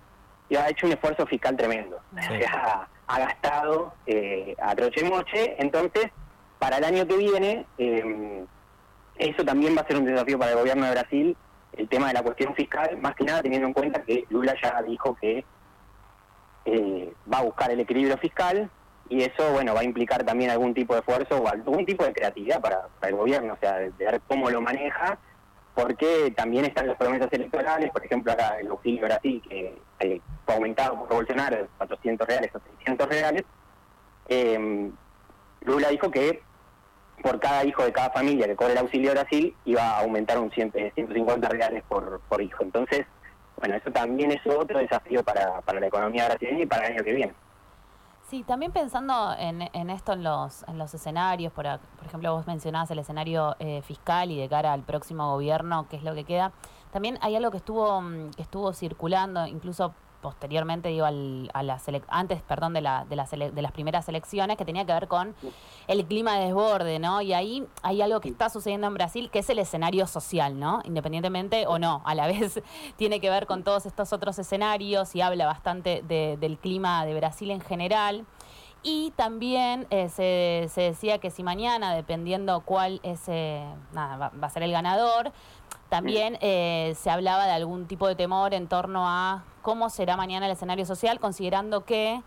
y 0.54 0.56
ha 0.56 0.68
hecho 0.68 0.86
un 0.86 0.92
esfuerzo 0.92 1.26
fiscal 1.26 1.56
tremendo. 1.56 2.00
ha, 3.06 3.18
gastado 3.18 3.92
eh, 4.06 4.54
a 4.62 4.74
troche 4.74 5.04
moche, 5.04 5.56
entonces 5.58 6.10
para 6.58 6.78
el 6.78 6.84
año 6.84 7.06
que 7.06 7.16
viene 7.16 7.66
em, 7.76 8.46
eso 9.16 9.44
también 9.44 9.76
va 9.76 9.82
a 9.82 9.86
ser 9.86 9.96
un 9.96 10.04
desafío 10.04 10.38
para 10.38 10.52
el 10.52 10.58
gobierno 10.58 10.86
de 10.86 10.92
Brasil, 10.92 11.36
el 11.72 11.88
tema 11.88 12.08
de 12.08 12.14
la 12.14 12.22
cuestión 12.22 12.54
fiscal, 12.54 12.96
más 12.98 13.14
que 13.16 13.24
nada 13.24 13.42
teniendo 13.42 13.66
en 13.66 13.74
cuenta 13.74 14.02
que 14.02 14.24
Lula 14.30 14.54
ya 14.62 14.80
dijo 14.82 15.16
que 15.20 15.44
eh, 16.66 17.12
va 17.32 17.38
a 17.38 17.42
buscar 17.42 17.70
el 17.72 17.80
equilibrio 17.80 18.16
fiscal 18.16 18.70
y 19.08 19.22
eso, 19.22 19.52
bueno, 19.52 19.74
va 19.74 19.80
a 19.80 19.84
implicar 19.84 20.24
también 20.24 20.50
algún 20.50 20.72
tipo 20.72 20.94
de 20.94 21.00
esfuerzo 21.00 21.36
o 21.36 21.48
algún 21.48 21.84
tipo 21.84 22.04
de 22.04 22.12
creatividad 22.12 22.60
para, 22.60 22.88
el 23.02 23.16
gobierno, 23.16 23.54
o 23.54 23.58
sea, 23.58 23.74
de 23.74 23.90
ver 23.90 24.20
cómo 24.28 24.48
lo 24.50 24.60
maneja 24.60 25.18
porque 25.74 26.32
también 26.36 26.64
están 26.64 26.86
las 26.86 26.96
promesas 26.96 27.32
electorales, 27.32 27.90
por 27.90 28.04
ejemplo, 28.04 28.32
acá 28.32 28.58
el 28.60 28.68
auxilio 28.68 29.02
Brasil, 29.02 29.42
que 29.48 29.74
fue 30.44 30.54
aumentado 30.54 30.98
por 31.00 31.08
Bolsonaro 31.08 31.56
de 31.56 31.66
400 31.78 32.26
reales 32.26 32.54
a 32.54 32.60
600 32.78 33.08
reales, 33.08 33.44
eh, 34.28 34.90
Lula 35.62 35.88
dijo 35.88 36.10
que 36.10 36.42
por 37.22 37.40
cada 37.40 37.64
hijo 37.64 37.84
de 37.84 37.92
cada 37.92 38.10
familia 38.10 38.46
que 38.46 38.56
cobre 38.56 38.72
el 38.72 38.78
auxilio 38.78 39.12
Brasil 39.12 39.54
iba 39.64 39.82
a 39.82 40.00
aumentar 40.00 40.38
un 40.38 40.50
150 40.50 41.48
reales 41.48 41.82
por, 41.88 42.20
por 42.28 42.42
hijo. 42.42 42.62
Entonces, 42.62 43.06
bueno, 43.56 43.76
eso 43.76 43.90
también 43.90 44.30
es 44.30 44.46
otro 44.46 44.78
desafío 44.78 45.22
para, 45.24 45.60
para 45.62 45.80
la 45.80 45.86
economía 45.86 46.26
brasileña 46.26 46.64
y 46.64 46.66
para 46.66 46.86
el 46.86 46.92
año 46.94 47.04
que 47.04 47.12
viene. 47.12 47.32
Sí, 48.34 48.42
también 48.42 48.72
pensando 48.72 49.32
en, 49.38 49.62
en 49.72 49.90
esto 49.90 50.12
en 50.12 50.24
los, 50.24 50.64
en 50.66 50.76
los 50.76 50.92
escenarios, 50.92 51.52
por, 51.52 51.66
por 51.96 52.04
ejemplo, 52.04 52.34
vos 52.34 52.48
mencionabas 52.48 52.90
el 52.90 52.98
escenario 52.98 53.54
eh, 53.60 53.80
fiscal 53.82 54.32
y 54.32 54.36
de 54.36 54.48
cara 54.48 54.72
al 54.72 54.82
próximo 54.82 55.30
gobierno, 55.30 55.86
qué 55.88 55.94
es 55.94 56.02
lo 56.02 56.16
que 56.16 56.24
queda. 56.24 56.50
También 56.90 57.16
hay 57.20 57.36
algo 57.36 57.52
que 57.52 57.58
estuvo, 57.58 58.00
mm, 58.00 58.32
que 58.32 58.42
estuvo 58.42 58.72
circulando, 58.72 59.46
incluso 59.46 59.94
posteriormente, 60.24 60.88
digo, 60.88 61.04
al, 61.04 61.50
a 61.52 61.62
la 61.62 61.78
antes, 62.08 62.40
perdón, 62.40 62.72
de, 62.72 62.80
la, 62.80 63.04
de, 63.04 63.14
las 63.14 63.30
de 63.30 63.62
las 63.62 63.72
primeras 63.72 64.08
elecciones, 64.08 64.56
que 64.56 64.64
tenía 64.64 64.86
que 64.86 64.94
ver 64.94 65.06
con 65.06 65.34
el 65.86 66.06
clima 66.06 66.38
de 66.38 66.46
desborde, 66.46 66.98
¿no? 66.98 67.20
Y 67.20 67.34
ahí 67.34 67.66
hay 67.82 68.00
algo 68.00 68.20
que 68.20 68.30
está 68.30 68.48
sucediendo 68.48 68.86
en 68.86 68.94
Brasil, 68.94 69.28
que 69.30 69.40
es 69.40 69.50
el 69.50 69.58
escenario 69.58 70.06
social, 70.06 70.58
¿no? 70.58 70.80
Independientemente 70.84 71.66
o 71.66 71.78
no, 71.78 72.00
a 72.06 72.14
la 72.14 72.26
vez 72.34 72.62
tiene 72.96 73.20
que 73.20 73.28
ver 73.28 73.44
con 73.46 73.64
todos 73.64 73.84
estos 73.84 74.14
otros 74.14 74.38
escenarios 74.38 75.14
y 75.14 75.20
habla 75.20 75.44
bastante 75.44 76.02
del 76.02 76.56
clima 76.56 77.04
de 77.04 77.14
Brasil 77.14 77.50
en 77.50 77.60
general. 77.60 78.24
Y 78.86 79.12
también 79.16 79.86
eh, 79.88 80.10
se, 80.10 80.68
se, 80.70 80.82
decía 80.82 81.18
que 81.18 81.30
si 81.30 81.42
mañana, 81.42 81.94
dependiendo 81.94 82.60
cuál 82.60 83.00
es, 83.02 83.22
eh, 83.28 83.64
nada, 83.92 84.30
va, 84.30 84.46
a 84.46 84.50
ser 84.50 84.62
el 84.62 84.72
ganador, 84.72 85.32
también 85.96 86.38
eh, 86.40 86.94
se 86.96 87.10
hablaba 87.10 87.46
de 87.46 87.52
algún 87.52 87.86
tipo 87.86 88.08
de 88.08 88.14
temor 88.14 88.54
en 88.54 88.66
torno 88.68 89.08
a 89.08 89.44
cómo 89.62 89.90
será 89.90 90.16
mañana 90.16 90.46
el 90.46 90.52
escenario 90.52 90.84
social, 90.84 91.20
considerando 91.20 91.84
que 91.84 92.20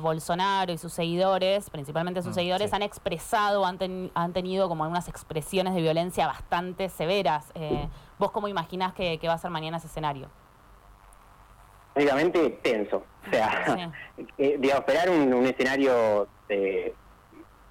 Bolsonaro 0.00 0.70
y 0.70 0.78
sus 0.78 0.92
seguidores, 0.92 1.70
principalmente 1.70 2.22
sus 2.22 2.30
mm, 2.30 2.34
seguidores, 2.34 2.72
han 2.72 2.82
expresado, 2.82 3.66
han, 3.66 4.12
han 4.14 4.32
tenido 4.32 4.68
como 4.68 4.84
algunas 4.84 5.08
expresiones 5.08 5.74
de 5.74 5.82
violencia 5.82 6.28
bastante 6.28 6.88
severas. 6.88 7.52
¿Vos 8.16 8.30
cómo 8.30 8.46
imaginás 8.46 8.94
que 8.94 9.18
va 9.26 9.32
a 9.32 9.38
ser 9.38 9.50
mañana 9.50 9.78
ese 9.78 9.88
escenario? 9.88 10.28
básicamente 11.96 12.50
tenso. 12.62 13.02
O 13.26 13.30
sea, 13.30 13.90
eh, 14.38 14.60
esperar 14.62 15.10
un, 15.10 15.46
escenario 15.46 16.28
de 16.48 16.94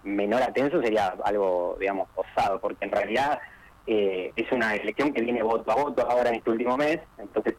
menor 0.04 0.42
a 0.42 0.52
tenso 0.52 0.82
sería 0.82 1.16
algo, 1.24 1.78
digamos, 1.80 2.10
osado, 2.16 2.60
porque 2.60 2.84
en 2.86 2.92
realidad 2.92 3.40
eh, 3.88 4.32
es 4.36 4.52
una 4.52 4.76
elección 4.76 5.14
que 5.14 5.22
viene 5.22 5.44
voto 5.44 5.72
a 5.72 5.76
voto 5.76 6.10
ahora 6.10 6.30
en 6.30 6.36
este 6.36 6.50
último 6.50 6.78
mes, 6.78 7.00
entonces, 7.18 7.56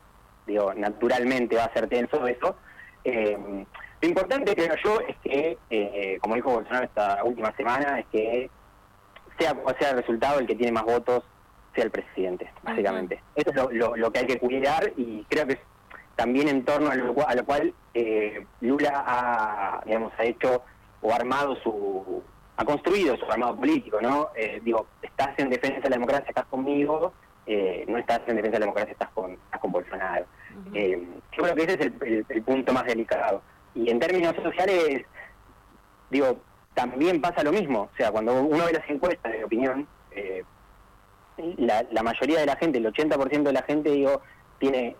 digo, 0.46 0.72
naturalmente 0.74 1.56
va 1.56 1.64
a 1.64 1.72
ser 1.72 1.88
tenso 1.88 2.26
eso. 2.26 2.56
Eh, 3.04 3.64
lo 4.00 4.08
importante, 4.08 4.54
creo 4.54 4.74
yo, 4.84 5.00
es 5.00 5.16
que, 5.22 6.18
como 6.20 6.34
dijo 6.34 6.50
Bolsonaro 6.50 6.84
esta 6.84 7.24
última 7.24 7.54
semana, 7.56 8.00
es 8.00 8.06
que 8.12 8.50
sea 9.38 9.54
cual 9.54 9.76
sea 9.78 9.90
el 9.90 9.96
resultado, 9.98 10.38
el 10.38 10.46
que 10.46 10.54
tiene 10.54 10.72
más 10.72 10.84
votos 10.84 11.24
sea 11.74 11.84
el 11.84 11.90
presidente, 11.90 12.50
básicamente. 12.62 13.22
Eso 13.34 13.50
es 13.50 13.74
lo, 13.74 13.96
lo, 13.96 14.10
que 14.10 14.20
hay 14.20 14.26
que 14.26 14.38
cuidar 14.38 14.92
y 14.96 15.24
creo 15.28 15.46
que 15.46 15.54
es 15.54 15.60
también 16.16 16.48
en 16.48 16.64
torno 16.64 16.90
a 16.90 16.94
lo, 16.94 17.44
cual 17.44 17.74
eh, 17.94 18.44
Lula 18.60 19.04
ha, 19.06 19.82
digamos, 19.84 20.12
ha 20.18 20.24
hecho 20.24 20.62
o 21.02 21.12
armado 21.12 21.54
su, 21.56 22.22
ha 22.56 22.64
construido 22.64 23.16
su 23.16 23.30
armado 23.30 23.56
político, 23.56 24.00
¿no? 24.00 24.30
Eh, 24.34 24.60
digo, 24.64 24.86
estás 25.02 25.38
en 25.38 25.50
defensa 25.50 25.80
de 25.80 25.90
la 25.90 25.96
democracia, 25.96 26.28
estás 26.28 26.46
conmigo, 26.46 27.12
eh, 27.46 27.84
no 27.86 27.98
estás 27.98 28.20
en 28.26 28.36
defensa 28.36 28.54
de 28.54 28.60
la 28.60 28.66
democracia, 28.66 28.92
estás 28.92 29.10
con, 29.10 29.32
estás 29.32 29.60
con 29.60 29.72
Bolsonaro. 29.72 30.24
yo 30.72 31.42
creo 31.42 31.54
que 31.54 31.62
ese 31.62 31.74
es 31.74 32.24
el, 32.30 32.42
punto 32.42 32.72
más 32.72 32.84
delicado. 32.84 33.42
Y 33.74 33.90
en 33.90 34.00
términos 34.00 34.34
sociales, 34.42 35.04
digo, 36.10 36.38
también 36.74 37.20
pasa 37.20 37.42
lo 37.42 37.52
mismo. 37.52 37.90
O 37.92 37.96
sea, 37.96 38.10
cuando 38.10 38.42
uno 38.42 38.64
ve 38.64 38.72
las 38.72 38.88
encuestas 38.88 39.32
de 39.32 39.44
opinión, 39.44 39.86
la, 41.58 41.84
la 41.90 42.02
mayoría 42.02 42.40
de 42.40 42.46
la 42.46 42.56
gente, 42.56 42.78
el 42.78 42.86
80% 42.86 43.42
de 43.42 43.52
la 43.52 43.62
gente, 43.62 43.90
digo, 43.90 44.22
tiene 44.58 44.96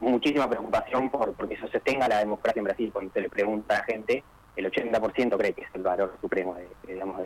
muchísima 0.00 0.48
preocupación 0.48 1.08
por 1.08 1.34
porque 1.34 1.56
se 1.56 1.68
sostenga 1.68 2.08
la 2.08 2.18
democracia 2.18 2.58
en 2.58 2.64
Brasil. 2.64 2.90
Cuando 2.92 3.12
se 3.12 3.20
le 3.20 3.28
pregunta 3.28 3.76
a 3.76 3.78
la 3.78 3.84
gente, 3.84 4.24
el 4.60 4.70
80% 4.70 5.36
cree 5.36 5.52
que 5.52 5.62
es 5.62 5.68
el 5.74 5.82
valor 5.82 6.14
supremo 6.20 6.54
de, 6.54 6.68
digamos, 6.86 7.20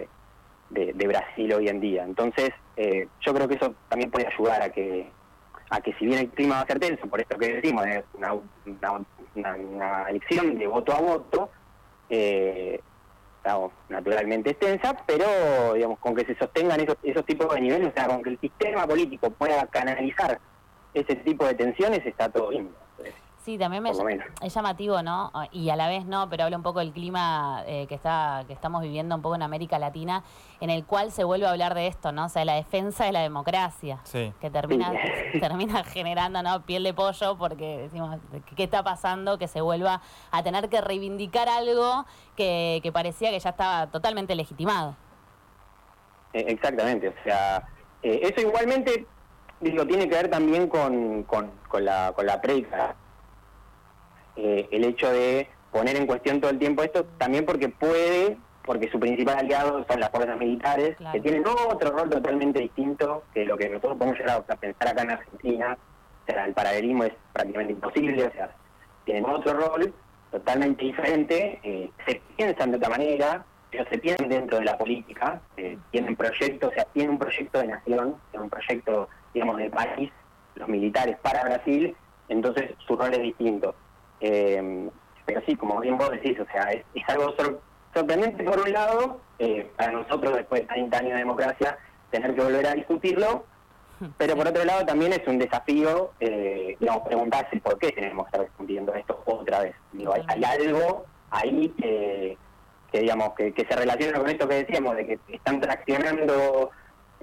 de, 0.71 0.93
de, 0.93 1.07
Brasil 1.07 1.53
hoy 1.53 1.69
en 1.69 1.81
día. 1.81 2.05
Entonces, 2.05 2.50
eh, 2.76 3.07
yo 3.21 3.35
creo 3.35 3.47
que 3.47 3.55
eso 3.55 3.75
también 3.88 4.11
puede 4.11 4.26
ayudar 4.26 4.62
a 4.62 4.71
que 4.71 5.09
a 5.71 5.81
que 5.81 5.93
si 5.95 6.07
bien 6.07 6.21
el 6.21 6.29
clima 6.31 6.57
va 6.57 6.61
a 6.61 6.67
ser 6.67 6.79
tenso, 6.79 7.07
por 7.07 7.21
esto 7.21 7.38
que 7.38 7.55
decimos, 7.55 7.87
es 7.87 8.05
una, 8.14 8.35
una, 9.35 10.11
elección 10.11 10.59
de 10.59 10.67
voto 10.67 10.93
a 10.93 11.00
voto, 11.00 11.50
eh, 12.11 12.81
naturalmente 13.88 14.50
extensa, 14.50 14.97
pero 15.07 15.75
digamos 15.75 15.99
con 15.99 16.14
que 16.14 16.25
se 16.25 16.37
sostengan 16.37 16.81
esos, 16.81 16.97
esos 17.03 17.25
tipos 17.25 17.53
de 17.55 17.61
niveles, 17.61 17.88
o 17.88 17.93
sea, 17.93 18.07
con 18.07 18.23
que 18.23 18.31
el 18.31 18.41
sistema 18.41 18.87
político 18.87 19.31
pueda 19.31 19.67
canalizar 19.67 20.38
ese 20.95 21.17
tipo 21.17 21.45
de 21.47 21.55
tensiones 21.55 22.05
está 22.07 22.29
todo 22.29 22.50
bien. 22.50 22.71
Sí, 23.44 23.58
también 23.58 23.82
me 23.82 23.90
es 23.90 24.54
llamativo, 24.54 25.02
¿no? 25.02 25.30
Y 25.52 25.68
a 25.68 25.76
la 25.76 25.86
vez 25.86 26.06
no, 26.06 26.30
pero 26.30 26.44
habla 26.44 26.56
un 26.56 26.62
poco 26.62 26.78
del 26.78 26.92
clima 26.92 27.62
eh, 27.66 27.86
que 27.86 27.94
está 27.94 28.42
que 28.46 28.54
estamos 28.54 28.80
viviendo 28.80 29.14
un 29.14 29.20
poco 29.20 29.34
en 29.34 29.42
América 29.42 29.78
Latina, 29.78 30.24
en 30.60 30.70
el 30.70 30.86
cual 30.86 31.12
se 31.12 31.24
vuelve 31.24 31.46
a 31.46 31.50
hablar 31.50 31.74
de 31.74 31.86
esto, 31.86 32.10
¿no? 32.10 32.24
O 32.24 32.28
sea, 32.30 32.46
la 32.46 32.54
defensa 32.54 33.04
de 33.04 33.12
la 33.12 33.20
democracia, 33.20 34.00
que 34.10 34.50
termina 34.50 34.92
termina 35.40 35.84
generando, 35.84 36.42
¿no? 36.42 36.62
Piel 36.62 36.84
de 36.84 36.94
pollo 36.94 37.36
porque 37.36 37.76
decimos, 37.76 38.18
¿qué 38.56 38.64
está 38.64 38.82
pasando? 38.82 39.36
Que 39.36 39.46
se 39.46 39.60
vuelva 39.60 40.00
a 40.30 40.42
tener 40.42 40.70
que 40.70 40.80
reivindicar 40.80 41.46
algo 41.50 42.06
que, 42.36 42.80
que 42.82 42.92
parecía 42.92 43.30
que 43.30 43.40
ya 43.40 43.50
estaba 43.50 43.88
totalmente 43.88 44.34
legitimado. 44.34 44.96
Eh, 46.32 46.46
exactamente, 46.48 47.08
o 47.08 47.24
sea, 47.24 47.68
eh, 48.02 48.20
eso 48.22 48.40
igualmente 48.40 49.06
digo, 49.60 49.86
tiene 49.86 50.08
que 50.08 50.14
ver 50.14 50.30
también 50.30 50.66
con, 50.66 51.24
con, 51.24 51.50
la, 51.84 52.12
con 52.16 52.24
la 52.24 52.40
predica. 52.40 52.96
Eh, 54.37 54.69
el 54.73 54.85
hecho 54.85 55.11
de 55.11 55.49
poner 55.71 55.97
en 55.97 56.07
cuestión 56.07 56.41
todo 56.41 56.50
el 56.50 56.59
tiempo 56.59 56.83
esto, 56.83 57.05
también 57.19 57.45
porque 57.45 57.69
puede, 57.69 58.37
porque 58.64 58.91
su 58.91 58.99
principal 58.99 59.38
aliado 59.38 59.85
son 59.88 60.00
las 60.00 60.11
fuerzas 60.11 60.38
militares, 60.38 60.97
que 61.12 61.21
tienen 61.21 61.45
otro 61.47 61.91
rol 61.91 62.09
totalmente 62.09 62.61
distinto 62.61 63.25
que 63.35 63.45
lo 63.45 63.57
que 63.57 63.69
nosotros 63.69 63.99
podemos 63.99 64.19
llegar 64.19 64.45
a 64.49 64.57
pensar 64.57 64.88
acá 64.88 65.03
en 65.03 65.11
Argentina. 65.11 65.79
O 66.23 66.33
sea, 66.33 66.47
el 66.47 66.55
paralelismo 66.55 67.05
es 67.05 67.12
prácticamente 67.33 67.73
imposible, 67.75 68.26
o 68.26 68.33
sea, 68.33 68.50
tienen 69.05 69.26
otro 69.26 69.53
rol 69.53 69.93
totalmente 70.31 70.85
diferente, 70.85 71.61
eh, 71.62 71.91
se 72.07 72.21
piensan 72.37 72.71
de 72.71 72.79
otra 72.79 72.88
manera, 72.88 73.45
pero 73.71 73.85
se 73.91 73.99
piensan 73.99 74.29
dentro 74.29 74.59
de 74.59 74.64
la 74.64 74.79
política, 74.79 75.41
eh, 75.57 75.76
tienen 75.91 76.17
proyectos, 76.17 76.71
o 76.71 76.75
sea, 76.75 76.85
tienen 76.87 77.12
un 77.12 77.19
proyecto 77.19 77.59
de 77.59 77.67
nación, 77.67 78.17
tienen 78.31 78.45
un 78.45 78.50
proyecto 78.50 79.09
digamos, 79.35 79.57
del 79.59 79.71
país, 79.71 80.11
los 80.55 80.69
militares 80.69 81.17
para 81.21 81.43
Brasil, 81.43 81.95
entonces 82.29 82.71
su 82.87 82.97
rol 82.97 83.12
es 83.12 83.23
distinto. 83.23 83.75
Eh, 84.26 84.88
pero 85.26 85.43
sí, 85.47 85.54
como 85.54 85.81
bien 85.81 85.99
vos 85.99 86.11
decís, 86.11 86.38
o 86.40 86.47
sea, 86.50 86.71
es, 86.73 86.83
algo 87.09 87.35
sorprendente 87.93 88.43
por 88.43 88.59
un 88.59 88.73
lado, 88.73 89.21
eh, 89.38 89.71
para 89.76 89.93
nosotros 89.93 90.35
después 90.35 90.62
de 90.62 90.66
30 90.69 90.99
años 90.99 91.12
de 91.12 91.19
democracia, 91.19 91.78
tener 92.11 92.35
que 92.35 92.40
volver 92.40 92.66
a 92.66 92.75
discutirlo, 92.75 93.45
pero 94.19 94.35
por 94.35 94.49
otro 94.49 94.64
lado 94.64 94.87
también 94.87 95.12
es 95.12 95.26
un 95.26 95.38
desafío, 95.38 96.12
eh, 96.21 96.76
digamos, 96.81 97.07
preguntarse 97.07 97.61
por 97.61 97.78
qué 97.78 97.93
tenemos 97.93 98.25
que 98.25 98.28
estar 98.28 98.40
discutiendo 98.47 98.95
esto 98.95 99.23
otra 99.26 99.61
vez. 99.61 99.75
Digo, 99.93 100.14
hay, 100.14 100.45
algo 100.45 101.04
ahí 101.31 101.69
que, 101.78 102.38
digamos, 102.93 103.35
que, 103.35 103.52
que 103.52 103.66
se 103.66 103.76
relaciona 103.76 104.21
con 104.21 104.31
esto 104.31 104.49
que 104.49 104.64
decíamos, 104.64 104.97
de 104.97 105.07
que 105.07 105.19
están 105.28 105.61
traccionando 105.61 106.71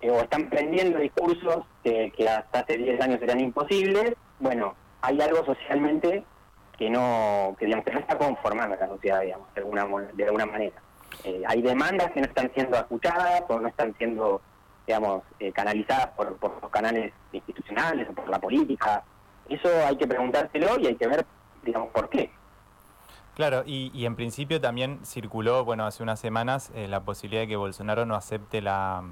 eh, 0.02 0.12
o 0.12 0.22
están 0.22 0.50
prendiendo 0.52 1.00
discursos 1.00 1.66
que, 1.84 2.12
hasta 2.30 2.60
hace 2.60 2.78
10 2.78 3.02
años 3.02 3.22
eran 3.24 3.40
imposibles, 3.40 4.14
bueno, 4.40 4.76
hay 5.02 5.20
algo 5.20 5.44
socialmente 5.46 6.24
que 6.82 6.90
no 6.90 7.56
que, 7.60 7.66
digamos, 7.66 7.86
no 7.94 8.00
está 8.00 8.18
conformando 8.18 8.76
la 8.76 8.88
sociedad, 8.88 9.22
digamos, 9.22 9.54
de 9.54 9.62
alguna, 9.62 9.86
de 10.14 10.26
alguna 10.26 10.48
manera. 10.48 10.82
Eh, 11.24 11.44
hay 11.48 11.62
demandas 11.62 12.10
que 12.12 12.22
no 12.22 12.26
están 12.26 12.52
siendo 12.56 12.76
escuchadas 12.76 13.44
o 13.50 13.60
no 13.60 13.68
están 13.68 13.94
siendo, 14.00 14.42
digamos, 14.88 15.22
eh, 15.40 15.52
canalizadas 15.52 16.08
por, 16.08 16.38
por 16.38 16.60
los 16.60 16.72
canales 16.72 17.14
institucionales 17.32 18.10
o 18.10 18.14
por 18.14 18.28
la 18.30 18.40
política. 18.40 19.04
Eso 19.48 19.70
hay 19.86 19.96
que 19.96 20.08
preguntárselo 20.08 20.80
y 20.80 20.88
hay 20.88 20.96
que 20.96 21.08
ver, 21.08 21.24
digamos, 21.62 21.90
por 21.90 22.10
qué. 22.10 22.32
Claro, 23.36 23.62
y, 23.64 23.92
y 23.94 24.08
en 24.08 24.16
principio 24.16 24.60
también 24.60 25.06
circuló, 25.06 25.64
bueno, 25.64 25.86
hace 25.86 26.02
unas 26.02 26.20
semanas, 26.20 26.72
la 26.76 27.02
posibilidad 27.02 27.44
de 27.44 27.48
que 27.48 27.58
Bolsonaro 27.58 28.08
no 28.08 28.16
acepte 28.16 28.60
la 28.60 29.04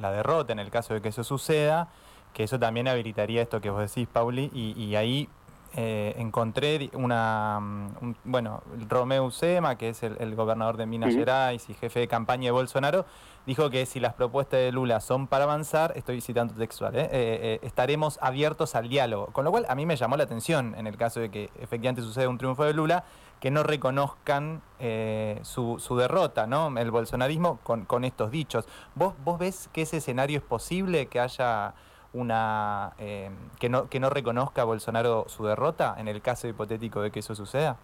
la 0.00 0.10
derrota 0.10 0.52
en 0.52 0.58
el 0.58 0.70
caso 0.70 0.94
de 0.94 1.00
que 1.00 1.08
eso 1.08 1.24
suceda, 1.24 1.88
que 2.32 2.44
eso 2.44 2.58
también 2.58 2.88
habilitaría 2.88 3.42
esto 3.42 3.60
que 3.60 3.70
vos 3.70 3.80
decís, 3.80 4.08
Pauli, 4.12 4.50
y, 4.52 4.94
ahí 4.96 5.28
eh, 5.76 6.14
encontré 6.18 6.90
una, 6.92 7.58
mm, 7.60 8.14
bueno, 8.24 8.62
Romeo 8.88 9.24
Usema, 9.24 9.76
que 9.76 9.88
es 9.88 10.02
el, 10.02 10.34
gobernador 10.36 10.76
de 10.76 10.86
Minas 10.86 11.14
Gerais 11.14 11.68
y 11.68 11.74
jefe 11.74 12.00
de 12.00 12.08
campaña 12.08 12.44
de 12.44 12.50
Bolsonaro, 12.52 13.04
dijo 13.46 13.70
que 13.70 13.84
si 13.86 13.98
las 13.98 14.14
propuestas 14.14 14.60
de 14.60 14.72
Lula 14.72 15.00
son 15.00 15.26
para 15.26 15.44
avanzar, 15.44 15.92
estoy 15.96 16.20
citando 16.20 16.54
textual, 16.54 16.94
¿eh? 16.94 17.08
Eh, 17.10 17.58
estaremos 17.62 18.18
abiertos 18.22 18.74
al 18.74 18.88
diálogo. 18.88 19.26
Con 19.26 19.44
lo 19.44 19.50
cual 19.50 19.66
a 19.68 19.74
mí 19.74 19.84
me 19.84 19.96
llamó 19.96 20.16
la 20.16 20.24
atención 20.24 20.74
en 20.78 20.86
el 20.86 20.96
caso 20.96 21.20
de 21.20 21.30
que 21.30 21.50
efectivamente 21.60 22.02
suceda 22.02 22.28
un 22.28 22.38
triunfo 22.38 22.64
de 22.64 22.72
Lula, 22.72 23.04
que 23.40 23.50
no 23.50 23.62
reconozcan 23.62 24.62
eh, 24.78 25.40
su, 25.42 25.78
su, 25.78 25.96
derrota, 25.96 26.46
¿no? 26.46 26.78
El 26.78 26.90
bolsonarismo 26.90 27.58
con, 27.62 27.84
con, 27.84 28.04
estos 28.04 28.30
dichos. 28.30 28.66
¿Vos, 28.94 29.14
¿Vos 29.24 29.38
ves 29.38 29.68
que 29.72 29.82
ese 29.82 29.98
escenario 29.98 30.38
es 30.38 30.44
posible, 30.44 31.06
que 31.06 31.20
haya 31.20 31.74
una 32.14 32.92
eh, 32.98 33.30
que 33.60 33.68
no 33.68 33.88
que 33.88 34.00
no 34.00 34.08
reconozca 34.08 34.64
Bolsonaro 34.64 35.26
su 35.28 35.44
derrota 35.44 35.96
en 35.98 36.08
el 36.08 36.22
caso 36.22 36.48
hipotético 36.48 37.02
de 37.02 37.10
que 37.10 37.20
eso 37.20 37.34
suceda? 37.34 37.76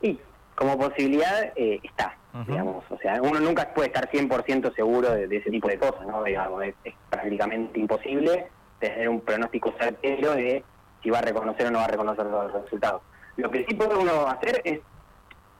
Sí, 0.00 0.20
como 0.54 0.76
posibilidad 0.78 1.52
eh, 1.56 1.80
está, 1.82 2.16
digamos, 2.46 2.84
o 2.90 2.98
sea, 2.98 3.22
uno 3.22 3.40
nunca 3.40 3.72
puede 3.72 3.88
estar 3.88 4.10
100% 4.10 4.74
seguro 4.74 5.10
de, 5.10 5.36
ese 5.36 5.50
tipo 5.50 5.68
de 5.68 5.78
cosas, 5.78 6.06
¿no? 6.06 6.22
Digamos, 6.22 6.62
es, 6.62 6.74
es, 6.84 6.94
prácticamente 7.08 7.80
imposible 7.80 8.48
tener 8.78 9.08
un 9.08 9.20
pronóstico 9.20 9.72
certero 9.78 10.32
de 10.32 10.64
si 11.02 11.10
va 11.10 11.18
a 11.18 11.22
reconocer 11.22 11.66
o 11.66 11.70
no 11.70 11.78
va 11.78 11.84
a 11.84 11.88
reconocer 11.88 12.26
los 12.26 12.52
resultados. 12.52 13.02
Lo 13.36 13.50
que 13.50 13.64
sí 13.64 13.74
puede 13.74 13.96
uno 13.96 14.26
hacer 14.26 14.60
es, 14.64 14.80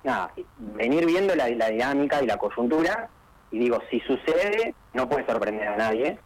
nada, 0.04 0.32
venir 0.58 1.06
viendo 1.06 1.34
la, 1.34 1.46
dinámica 1.46 2.22
y 2.22 2.26
la 2.26 2.36
coyuntura, 2.36 3.08
y 3.50 3.58
digo, 3.58 3.78
si 3.90 4.00
sucede, 4.00 4.74
no 4.92 5.08
puede 5.08 5.26
sorprender 5.26 5.68
a 5.68 5.76
nadie, 5.76 6.18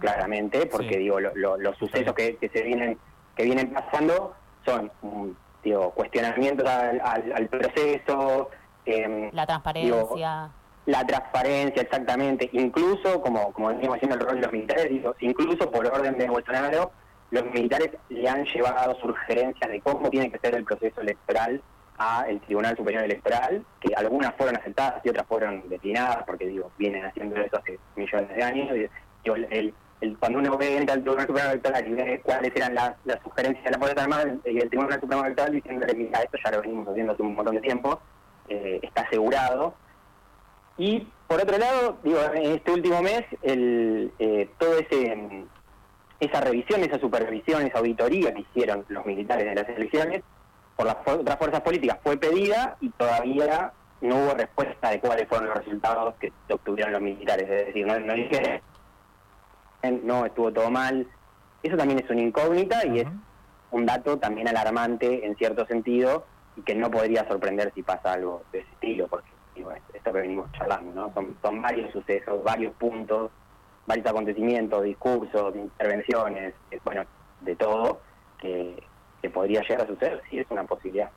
claramente, 0.00 0.66
porque 0.66 0.98
digo, 0.98 1.20
los 1.20 1.76
sucesos 1.78 2.14
que, 2.14 2.38
se 2.52 2.62
vienen 2.62 2.98
que 3.36 3.44
vienen 3.44 3.72
pasando 3.72 4.34
son, 4.64 4.90
mm, 5.02 5.28
digo, 5.62 5.90
cuestionamientos 5.92 6.68
al, 6.68 7.48
proceso, 7.48 8.50
Em, 8.84 9.30
la 9.32 9.46
transparencia. 9.46 10.50
la 10.86 11.06
transparencia, 11.06 11.82
exactamente. 11.82 12.48
Incluso, 12.52 13.20
como, 13.20 13.52
como 13.52 13.68
venimos 13.68 13.96
haciendo 13.96 14.16
el 14.16 14.22
rol 14.22 14.36
de 14.36 14.42
los 14.42 14.52
militares, 14.52 14.88
digo, 14.88 15.14
incluso 15.20 15.70
por 15.70 15.86
orden 15.86 16.16
de 16.18 16.28
Bolsonaro, 16.28 16.90
los 17.30 17.44
militares 17.44 17.90
le 18.08 18.28
han 18.28 18.44
llevado 18.44 18.96
sugerencias 18.96 19.70
de 19.70 19.80
cómo 19.80 20.10
tiene 20.10 20.32
que 20.32 20.38
ser 20.38 20.54
el 20.54 20.64
proceso 20.64 21.00
electoral 21.00 21.62
al 21.98 22.40
Tribunal 22.40 22.76
Superior 22.76 23.04
Electoral, 23.04 23.64
que 23.78 23.94
algunas 23.94 24.34
fueron 24.34 24.56
aceptadas 24.56 25.04
y 25.04 25.10
otras 25.10 25.26
fueron 25.26 25.68
declinadas, 25.68 26.24
porque 26.24 26.46
digo, 26.46 26.72
vienen 26.78 27.04
haciendo 27.04 27.36
eso 27.36 27.58
hace 27.58 27.78
millones 27.94 28.34
de 28.34 28.42
años. 28.42 28.90
El, 29.24 29.74
el, 30.00 30.18
cuando 30.18 30.38
uno 30.38 30.56
ve 30.56 30.76
entra 30.76 30.94
al 30.94 31.02
Tribunal 31.02 31.26
Superior 31.26 31.50
Electoral 31.52 31.88
y 31.88 31.92
ve 31.92 32.20
cuáles 32.22 32.56
eran 32.56 32.74
las, 32.74 32.94
sugerencias 33.22 33.64
de 33.64 33.70
las 33.70 33.78
Fuerzas 33.78 34.02
Armadas, 34.02 34.28
y 34.44 34.58
el 34.58 34.68
Tribunal 34.68 35.00
Supremo 35.00 35.24
Electoral 35.24 35.52
diciéndole, 35.52 35.94
mira, 35.94 36.22
esto 36.22 36.38
ya 36.44 36.50
lo 36.52 36.62
venimos 36.62 36.88
haciendo 36.88 37.12
hace 37.12 37.22
un 37.22 37.34
montón 37.34 37.54
de 37.54 37.60
tiempo, 37.60 38.00
eh, 38.48 38.80
está 38.82 39.02
asegurado. 39.02 39.74
Y 40.78 41.06
por 41.26 41.40
otro 41.40 41.58
lado, 41.58 41.98
digo, 42.02 42.18
en 42.34 42.52
este 42.52 42.72
último 42.72 43.02
mes, 43.02 43.22
el, 43.42 44.12
eh, 44.18 44.48
todo 44.58 44.78
ese 44.78 45.44
esa 46.20 46.40
revisión, 46.42 46.82
esa 46.82 46.98
supervisión, 46.98 47.66
esa 47.66 47.78
auditoría 47.78 48.32
que 48.34 48.42
hicieron 48.42 48.84
los 48.88 49.04
militares 49.06 49.46
de 49.46 49.54
las 49.54 49.68
elecciones, 49.68 50.22
por 50.76 50.86
las 50.86 50.96
otras 51.06 51.38
fuerzas 51.38 51.60
políticas 51.62 51.98
fue 52.02 52.16
pedida 52.16 52.76
y 52.80 52.90
todavía 52.90 53.72
no 54.00 54.16
hubo 54.16 54.34
respuesta 54.34 54.90
de 54.90 55.00
cuáles 55.00 55.28
fueron 55.28 55.48
los 55.48 55.58
resultados 55.58 56.14
que 56.20 56.32
obtuvieron 56.50 56.92
los 56.92 57.02
militares. 57.02 57.48
Es 57.50 57.66
decir, 57.66 57.86
no, 57.86 57.98
no 58.00 58.14
dije, 58.14 58.62
no, 60.02 60.26
estuvo 60.26 60.52
todo 60.52 60.70
mal. 60.70 61.06
Eso 61.62 61.76
también 61.76 62.00
es 62.00 62.10
una 62.10 62.20
incógnita 62.20 62.86
y 62.86 63.00
es 63.00 63.06
un 63.70 63.86
dato 63.86 64.18
también 64.18 64.48
alarmante 64.48 65.26
en 65.26 65.36
cierto 65.36 65.66
sentido 65.66 66.24
y 66.56 66.62
que 66.62 66.74
no 66.74 66.90
podría 66.90 67.26
sorprender 67.28 67.72
si 67.74 67.82
pasa 67.82 68.12
algo 68.12 68.42
de 68.52 68.60
ese 68.60 68.70
estilo, 68.72 69.08
porque 69.08 69.28
digo, 69.54 69.72
esto 69.92 70.12
que 70.12 70.20
venimos 70.20 70.50
charlando, 70.52 70.92
¿no? 70.92 71.14
Son, 71.14 71.36
son 71.42 71.62
varios 71.62 71.92
sucesos, 71.92 72.42
varios 72.42 72.74
puntos, 72.74 73.30
varios 73.86 74.06
acontecimientos, 74.06 74.82
discursos, 74.82 75.54
intervenciones, 75.54 76.54
bueno, 76.84 77.04
de 77.40 77.56
todo, 77.56 78.00
que, 78.38 78.82
que 79.22 79.30
podría 79.30 79.60
llegar 79.62 79.82
a 79.82 79.86
suceder, 79.86 80.22
sí 80.30 80.38
es 80.38 80.46
una 80.50 80.64
posibilidad. 80.64 81.10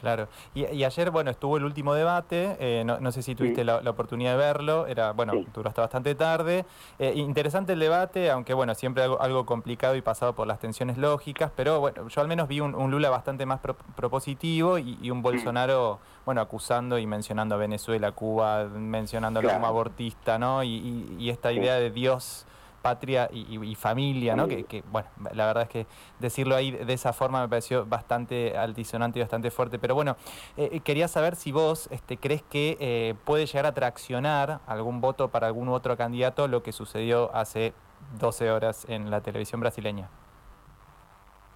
Claro. 0.00 0.28
Y, 0.54 0.64
ayer, 0.82 1.10
bueno, 1.10 1.30
estuvo 1.30 1.58
el 1.58 1.64
último 1.64 1.92
debate, 1.92 2.56
eh, 2.58 2.84
no, 2.84 3.12
sé 3.12 3.22
si 3.22 3.34
tuviste 3.34 3.64
la, 3.64 3.78
oportunidad 3.90 4.32
de 4.32 4.38
verlo, 4.38 4.86
era, 4.86 5.12
bueno, 5.12 5.34
duró 5.52 5.68
hasta 5.68 5.82
bastante 5.82 6.14
tarde. 6.14 6.64
Eh, 6.98 7.12
interesante 7.16 7.74
el 7.74 7.80
debate, 7.80 8.30
aunque, 8.30 8.54
bueno, 8.54 8.74
siempre 8.74 9.02
algo, 9.02 9.20
algo, 9.20 9.44
complicado 9.44 9.96
y 9.96 10.00
pasado 10.00 10.34
por 10.34 10.46
las 10.46 10.58
tensiones 10.58 10.96
lógicas, 10.96 11.52
pero, 11.54 11.80
bueno, 11.80 12.08
yo 12.08 12.20
al 12.20 12.28
menos 12.28 12.48
vi 12.48 12.60
un, 12.60 12.90
Lula 12.90 13.10
bastante 13.10 13.46
más 13.46 13.60
propositivo 13.94 14.78
y, 14.78 15.10
un 15.10 15.22
Bolsonaro, 15.22 15.98
bueno, 16.24 16.40
acusando 16.40 16.98
y 16.98 17.06
mencionando 17.06 17.54
a 17.54 17.58
Venezuela, 17.58 18.12
Cuba, 18.12 18.64
mencionándolo 18.64 19.50
como 19.50 19.66
abortista, 19.66 20.38
¿no? 20.38 20.64
Y, 20.64 21.16
y 21.18 21.30
esta 21.30 21.52
idea 21.52 21.74
de 21.74 21.90
Dios 21.90 22.46
patria 22.80 23.28
y, 23.32 23.74
familia, 23.74 24.36
¿no? 24.36 24.48
Que, 24.48 24.82
bueno, 24.90 25.08
la 25.32 25.46
verdad 25.46 25.64
es 25.64 25.68
que 25.68 25.86
decirlo 26.18 26.56
ahí 26.56 26.70
de 26.72 26.92
esa 26.92 27.12
forma 27.12 27.40
me 27.42 27.48
pareció 27.48 27.86
bastante 27.86 28.56
altisonante 28.56 29.18
y 29.18 29.22
bastante 29.22 29.50
fuerte. 29.50 29.78
Pero 29.78 29.94
bueno, 29.94 30.16
eh, 30.56 30.70
eh, 30.72 30.80
quería 30.80 31.08
saber 31.08 31.36
si 31.36 31.52
vos 31.52 31.88
este, 31.90 32.16
crees 32.16 32.42
que 32.42 32.76
eh, 32.80 33.14
puede 33.24 33.46
llegar 33.46 33.66
a 33.66 33.72
traccionar 33.72 34.60
algún 34.66 35.00
voto 35.00 35.28
para 35.28 35.46
algún 35.46 35.68
otro 35.68 35.96
candidato 35.96 36.48
lo 36.48 36.62
que 36.62 36.72
sucedió 36.72 37.34
hace 37.34 37.72
12 38.18 38.50
horas 38.50 38.86
en 38.88 39.10
la 39.10 39.20
televisión 39.20 39.60
brasileña. 39.60 40.08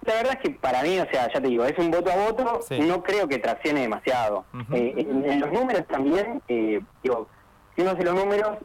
La 0.05 0.13
verdad 0.13 0.33
es 0.33 0.39
que 0.39 0.51
para 0.51 0.83
mí, 0.83 0.99
o 0.99 1.09
sea, 1.09 1.33
ya 1.33 1.41
te 1.41 1.47
digo, 1.47 1.65
es 1.65 1.77
un 1.79 1.89
voto 1.89 2.11
a 2.11 2.15
voto, 2.15 2.59
no 2.79 3.01
creo 3.01 3.27
que 3.27 3.39
traccione 3.39 3.81
demasiado. 3.81 4.45
en, 4.71 5.39
los 5.39 5.51
números 5.51 5.87
también, 5.87 6.43
digo, 6.47 7.27
si 7.75 7.81
uno 7.81 7.91
hace 7.91 8.03
los 8.03 8.13
números, 8.13 8.57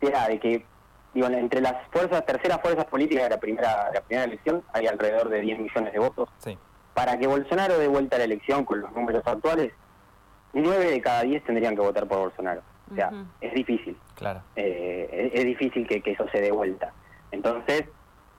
será 0.00 0.28
de 0.28 0.40
que 0.40 0.64
digo, 1.14 1.26
entre 1.28 1.60
las 1.60 1.74
fuerzas, 1.90 2.24
terceras 2.24 2.60
fuerzas 2.60 2.84
políticas 2.86 3.24
de 3.24 3.30
la 3.30 3.38
primera, 3.38 3.90
la 3.92 4.00
primera 4.00 4.24
elección 4.24 4.62
hay 4.72 4.86
alrededor 4.86 5.28
de 5.28 5.40
10 5.40 5.58
millones 5.58 5.92
de 5.92 5.98
votos. 5.98 6.28
Para 6.94 7.18
que 7.18 7.26
Bolsonaro 7.26 7.78
dé 7.78 7.88
vuelta 7.88 8.16
a 8.16 8.18
la 8.18 8.24
elección 8.24 8.64
con 8.64 8.80
los 8.80 8.92
números 8.92 9.22
actuales, 9.26 9.72
9 10.52 10.90
de 10.90 11.00
cada 11.00 11.22
10 11.22 11.44
tendrían 11.44 11.74
que 11.74 11.80
votar 11.80 12.06
por 12.06 12.18
Bolsonaro. 12.18 12.62
O 12.90 12.94
sea, 12.94 13.12
es 13.40 13.54
difícil. 13.54 13.96
Claro. 14.16 14.42
Eh, 14.56 15.30
es, 15.32 15.44
difícil 15.44 15.86
que, 15.86 16.02
eso 16.04 16.26
se 16.32 16.40
dé 16.40 16.50
vuelta. 16.50 16.92
Entonces, 17.30 17.84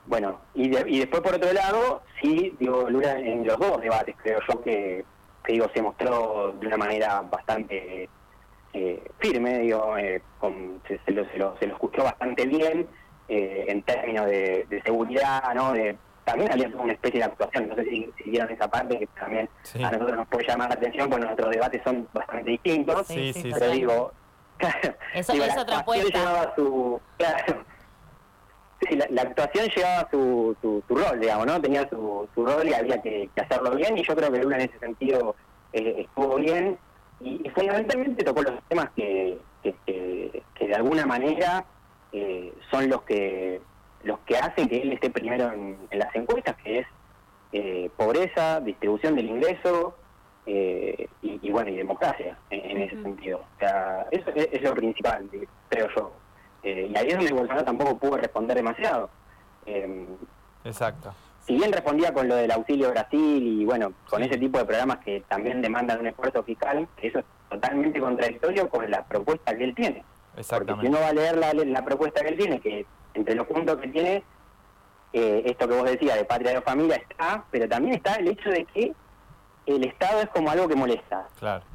bueno, 0.05 0.39
y, 0.53 0.65
y 0.65 0.99
después 0.99 1.21
por 1.21 1.35
otro 1.35 1.53
lado, 1.53 2.01
sí, 2.21 2.55
digo, 2.59 2.89
Lula 2.89 3.17
en 3.17 3.47
los 3.47 3.57
dos 3.57 3.81
debates 3.81 4.15
creo 4.21 4.39
yo 4.47 4.61
que, 4.61 5.05
que 5.45 5.53
digo, 5.53 5.69
se 5.73 5.81
mostró 5.81 6.53
de 6.59 6.67
una 6.67 6.77
manera 6.77 7.21
bastante 7.21 8.09
eh, 8.73 9.03
firme, 9.19 9.59
digo, 9.59 9.97
eh, 9.97 10.21
se, 10.87 11.11
lo, 11.11 11.25
se, 11.25 11.37
lo, 11.37 11.57
se, 11.57 11.67
lo, 11.67 11.73
escuchó 11.73 12.03
bastante 12.03 12.45
bien 12.45 12.87
eh, 13.27 13.65
en 13.67 13.81
términos 13.83 14.25
de, 14.27 14.81
seguridad, 14.85 15.53
¿no? 15.53 15.73
De, 15.73 15.97
también 16.23 16.51
había 16.51 16.69
una 16.69 16.93
especie 16.93 17.19
de 17.19 17.25
actuación, 17.25 17.67
no 17.67 17.75
sé 17.75 17.83
si, 17.85 18.09
si 18.17 18.29
vieron 18.29 18.49
esa 18.51 18.69
parte 18.69 18.97
que 18.99 19.07
también 19.07 19.49
a 19.83 19.91
nosotros 19.91 20.17
nos 20.17 20.27
puede 20.27 20.47
llamar 20.47 20.69
la 20.69 20.75
atención, 20.75 21.09
porque 21.09 21.25
nuestros 21.25 21.51
debates 21.51 21.81
son 21.83 22.07
bastante 22.13 22.51
distintos, 22.51 23.07
sí, 23.07 23.33
sí, 23.33 23.51
pero 23.53 23.71
digo, 23.71 24.13
claro, 24.57 24.95
eso 25.13 25.33
es 25.33 25.57
otra 25.57 25.79
apuesta. 25.79 26.19
Llevaba 26.19 26.55
su, 26.55 27.01
claro, 27.17 27.65
la, 29.09 29.21
actuación 29.23 29.67
llevaba 29.75 30.07
su, 30.09 30.55
su, 30.61 30.95
rol, 30.95 31.19
digamos, 31.19 31.45
¿no? 31.45 31.59
Tenía 31.59 31.89
su, 31.89 32.29
su 32.33 32.45
rol 32.45 32.69
y 32.69 32.73
había 32.73 33.01
que, 33.01 33.29
que, 33.35 33.41
hacerlo 33.41 33.75
bien, 33.75 33.97
y 33.97 34.03
yo 34.03 34.15
creo 34.15 34.31
que 34.31 34.39
Lula 34.39 34.57
en 34.57 34.69
ese 34.69 34.79
sentido 34.79 35.35
estuvo 35.73 36.35
bien, 36.35 36.77
y, 37.23 37.49
fundamentalmente 37.49 38.23
tocó 38.23 38.41
los 38.41 38.61
temas 38.67 38.89
que, 38.95 39.37
que, 39.63 40.41
de 40.59 40.75
alguna 40.75 41.05
manera 41.05 41.65
eh, 42.11 42.53
son 42.69 42.89
los 42.89 43.01
que 43.03 43.61
los 44.03 44.19
que 44.19 44.37
hacen 44.37 44.67
que 44.67 44.81
él 44.81 44.93
esté 44.93 45.11
primero 45.11 45.51
en, 45.51 45.77
las 45.91 46.15
encuestas, 46.15 46.55
que 46.63 46.79
es 46.79 46.87
eh, 47.51 47.89
pobreza, 47.95 48.59
distribución 48.59 49.15
del 49.15 49.27
ingreso 49.27 49.95
eh, 50.47 51.07
y, 51.21 51.51
bueno 51.51 51.69
y 51.69 51.75
democracia 51.75 52.35
en, 52.49 52.81
ese 52.81 52.99
sentido. 53.01 53.39
O 53.39 53.59
sea, 53.59 54.07
eso 54.09 54.31
es, 54.33 54.61
lo 54.63 54.73
principal, 54.73 55.29
creo 55.69 55.87
yo. 55.95 56.11
y 56.63 56.97
ahí 56.97 57.09
es 57.09 57.15
donde 57.15 57.31
Bolsonaro 57.33 57.63
tampoco 57.63 57.97
pudo 57.97 58.17
responder 58.17 58.57
demasiado. 58.57 59.09
Exacto 60.63 61.13
si 61.45 61.55
bien 61.55 61.71
respondía 61.71 62.13
con 62.13 62.27
lo 62.27 62.35
del 62.35 62.51
auxilio 62.51 62.91
Brasil 62.91 63.61
y 63.61 63.65
bueno, 63.65 63.93
con 64.09 64.21
ese 64.23 64.37
tipo 64.37 64.59
de 64.59 64.65
programas 64.65 64.99
que 64.99 65.23
también 65.27 65.61
demandan 65.61 65.99
un 65.99 66.07
esfuerzo 66.07 66.43
fiscal, 66.43 66.87
eso 67.01 67.19
es 67.19 67.25
totalmente 67.49 67.99
contradictorio 67.99 68.69
con 68.69 68.89
la 68.89 69.03
propuesta 69.05 69.55
que 69.55 69.63
él 69.63 69.75
tiene. 69.75 70.03
Porque 70.49 70.73
si 70.79 70.87
uno 70.87 70.99
va 70.99 71.09
a 71.09 71.13
leer 71.13 71.37
la, 71.67 71.83
propuesta 71.83 72.21
que 72.21 72.29
él 72.29 72.37
tiene, 72.37 72.59
que 72.59 72.85
entre 73.13 73.35
los 73.35 73.47
puntos 73.47 73.77
que 73.77 73.87
tiene, 73.87 74.23
eh, 75.13 75.43
esto 75.45 75.67
que 75.67 75.75
vos 75.75 75.83
decías 75.83 76.15
de 76.15 76.25
patria 76.25 76.51
de 76.51 76.61
familia 76.61 76.95
está, 76.95 77.43
pero 77.51 77.67
también 77.67 77.95
está 77.95 78.15
el 78.15 78.29
hecho 78.29 78.49
de 78.49 78.65
que 78.65 78.93
el 79.65 79.83
Estado 79.83 80.21
es 80.21 80.29
como 80.29 80.49
algo 80.49 80.67
que 80.67 80.75
molesta. 80.75 81.27
Claro. 81.39 81.65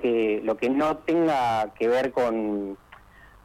Que 0.00 0.40
lo 0.42 0.56
que 0.56 0.70
no 0.70 0.96
tenga 0.98 1.72
que 1.74 1.86
ver 1.88 2.12
con 2.12 2.78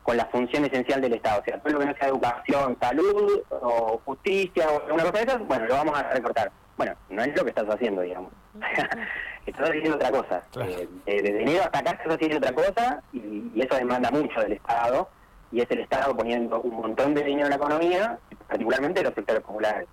con 0.09 0.17
la 0.17 0.25
función 0.25 0.65
esencial 0.65 1.01
del 1.01 1.13
Estado. 1.13 1.39
O 1.39 1.43
sea, 1.43 1.59
todo 1.59 1.73
lo 1.73 1.79
que 1.81 1.85
no 1.85 1.95
sea 1.95 2.07
educación, 2.07 2.75
salud 2.81 3.43
o 3.51 4.01
justicia 4.03 4.67
o 4.67 4.83
alguna 4.85 5.03
cosa 5.03 5.17
de 5.19 5.23
esas, 5.23 5.47
bueno, 5.47 5.65
lo 5.67 5.75
vamos 5.75 5.99
a 5.99 6.09
recortar. 6.09 6.51
Bueno, 6.77 6.95
no 7.11 7.21
es 7.21 7.37
lo 7.37 7.43
que 7.43 7.49
estás 7.49 7.69
haciendo, 7.69 8.01
digamos. 8.01 8.31
estás 9.45 9.69
haciendo 9.69 9.97
otra 9.97 10.09
cosa. 10.09 10.43
Eh, 10.65 10.89
desde 11.05 11.43
enero 11.43 11.61
hasta 11.63 11.77
acá 11.77 11.91
estás 11.91 12.15
haciendo 12.15 12.37
otra 12.37 12.53
cosa 12.53 13.03
y, 13.13 13.61
eso 13.61 13.75
demanda 13.75 14.09
mucho 14.09 14.41
del 14.41 14.53
Estado 14.53 15.07
y 15.51 15.61
es 15.61 15.69
el 15.69 15.81
Estado 15.81 16.17
poniendo 16.17 16.59
un 16.59 16.77
montón 16.77 17.13
de 17.13 17.23
dinero 17.23 17.45
en 17.45 17.51
la 17.51 17.57
economía, 17.57 18.17
particularmente 18.47 19.01
en 19.01 19.05
los 19.05 19.13
sectores 19.13 19.43
populares. 19.43 19.87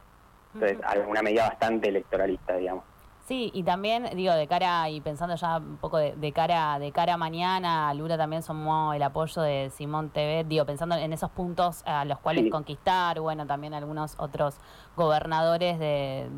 Entonces, 0.54 0.78
alguna 0.82 1.20
medida 1.20 1.50
bastante 1.50 1.90
electoralista, 1.90 2.56
digamos. 2.56 2.84
Sí, 3.26 3.50
y 3.52 3.64
también, 3.64 4.08
digo, 4.14 4.32
de 4.32 4.46
cara, 4.46 4.88
y 4.88 5.00
pensando 5.00 5.34
ya 5.34 5.56
un 5.56 5.78
poco 5.78 5.98
de, 5.98 6.32
cara 6.32 6.78
de 6.78 6.92
cara 6.92 7.14
a 7.14 7.16
mañana, 7.16 7.92
Lula 7.92 8.16
también 8.16 8.44
sumó 8.44 8.92
el 8.92 9.02
apoyo 9.02 9.42
de 9.42 9.72
Simón 9.76 10.10
TV, 10.10 10.44
digo, 10.44 10.64
pensando 10.64 10.94
en 10.94 11.12
esos 11.12 11.30
puntos 11.32 11.82
a 11.86 12.04
los 12.04 12.20
cuales 12.20 12.48
conquistar, 12.52 13.18
bueno, 13.18 13.44
también 13.44 13.74
algunos 13.74 14.14
otros 14.18 14.54
gobernadores 14.94 15.78
de, 15.78 16.28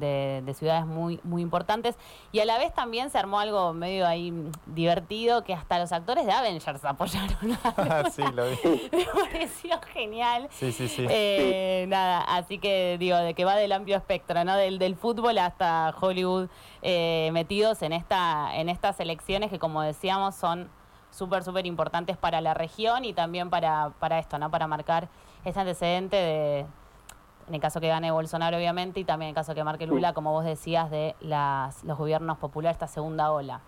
de, 0.45 0.55
ciudades 0.55 0.87
muy, 0.87 1.21
muy 1.25 1.43
importantes. 1.43 1.95
Y 2.33 2.41
a 2.41 2.47
la 2.47 2.57
vez 2.57 2.73
también 2.75 3.11
se 3.11 3.19
armó 3.19 3.39
algo 3.39 3.75
medio 3.75 4.07
ahí 4.07 4.33
divertido, 4.67 5.45
que 5.45 5.53
hasta 5.53 5.79
los 5.79 5.93
actores 5.93 6.25
de 6.25 6.33
Avengers 6.33 6.85
apoyaron. 6.85 7.37
Ah, 7.77 8.05
sí, 8.11 8.23
lo 8.35 8.45
vi. 8.49 8.57
Me 8.93 9.05
pareció 9.05 9.81
genial. 9.93 10.49
Sí, 10.51 10.73
sí, 10.73 10.89
sí. 10.89 11.07
Eh, 11.09 11.87
nada, 11.89 12.21
así 12.23 12.59
que 12.59 12.97
digo, 12.99 13.17
de 13.17 13.35
que 13.35 13.45
va 13.45 13.57
del 13.57 13.73
amplio 13.73 13.97
espectro, 13.97 14.43
¿no? 14.45 14.57
Del, 14.57 14.79
del 14.79 14.97
fútbol 14.97 15.39
hasta 15.39 15.95
Hollywood, 15.99 16.49
eh, 16.83 17.31
metidos 17.33 17.83
en, 17.83 17.93
esta, 17.93 18.55
en 18.57 18.69
estas 18.69 19.01
elecciones 19.01 19.51
que, 19.51 19.59
como 19.59 19.83
decíamos, 19.83 20.35
son 20.35 20.69
súper, 21.11 21.43
súper 21.43 21.67
importantes 21.67 22.17
para 22.17 22.41
la 22.41 22.55
región 22.55 23.05
y 23.05 23.13
también 23.13 23.51
para, 23.51 23.91
para 23.99 24.19
esto, 24.19 24.39
¿no? 24.39 24.51
Para 24.51 24.67
marcar 24.67 25.09
ese 25.45 25.59
antecedente 25.61 26.17
de 26.17 26.67
en 27.49 27.55
el 27.55 27.61
caso 27.61 27.81
que 27.81 27.89
gane 27.89 28.11
Bolsonaro, 28.11 28.59
obviamente, 28.59 29.01
y 29.01 29.05
también 29.05 29.29
en 29.29 29.31
el 29.31 29.35
caso 29.35 29.55
que 29.55 29.65
marque 29.65 29.87
Lula, 29.87 30.13
como 30.13 30.33
vos 30.33 30.45
decías, 30.45 30.91
de 30.91 31.17
las, 31.21 31.83
los 31.83 31.97
gobiernos 31.97 32.37
populares, 32.37 32.75
esta 32.77 32.89
segunda 32.89 33.33
ola. 33.33 33.61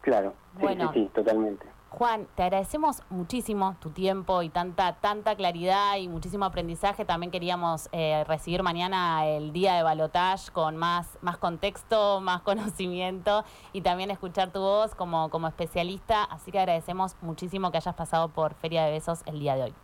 Claro, 0.00 0.32
sí, 0.56 0.62
Bueno. 0.62 0.90
sí, 0.94 1.00
sí, 1.04 1.10
totalmente. 1.14 1.66
Juan, 1.98 2.26
te 2.34 2.42
agradecemos 2.42 3.02
muchísimo 3.08 3.76
tu 3.78 3.90
tiempo 3.90 4.42
y 4.42 4.48
tanta, 4.48 4.96
tanta 4.96 5.36
claridad 5.36 5.96
y 5.96 6.08
muchísimo 6.08 6.44
aprendizaje. 6.44 7.04
También 7.04 7.30
queríamos 7.30 7.88
eh, 7.92 8.24
recibir 8.26 8.64
mañana 8.64 9.24
el 9.28 9.52
día 9.52 9.74
de 9.74 9.84
balotage 9.84 10.50
con 10.50 10.76
más, 10.76 11.06
más 11.20 11.38
contexto, 11.38 12.20
más 12.22 12.42
conocimiento 12.42 13.44
y 13.72 13.82
también 13.82 14.10
escuchar 14.10 14.50
tu 14.50 14.58
voz 14.58 14.96
como, 14.96 15.30
como 15.30 15.46
especialista. 15.46 16.24
Así 16.24 16.50
que 16.50 16.58
agradecemos 16.58 17.14
muchísimo 17.20 17.70
que 17.70 17.76
hayas 17.76 17.94
pasado 17.94 18.28
por 18.28 18.54
Feria 18.54 18.84
de 18.86 18.90
Besos 18.90 19.22
el 19.26 19.38
día 19.38 19.54
de 19.54 19.62
hoy. 19.62 19.74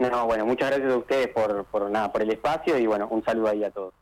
No, 0.00 0.26
bueno, 0.26 0.44
muchas 0.44 0.70
gracias 0.70 0.92
a 0.92 0.96
ustedes 0.96 1.28
por, 1.28 1.64
por, 1.66 1.88
nada, 1.92 2.10
por 2.10 2.22
el 2.22 2.30
espacio 2.32 2.76
y 2.76 2.88
bueno, 2.88 3.06
un 3.08 3.22
saludo 3.22 3.50
ahí 3.50 3.62
a 3.62 3.70
todos. 3.70 3.94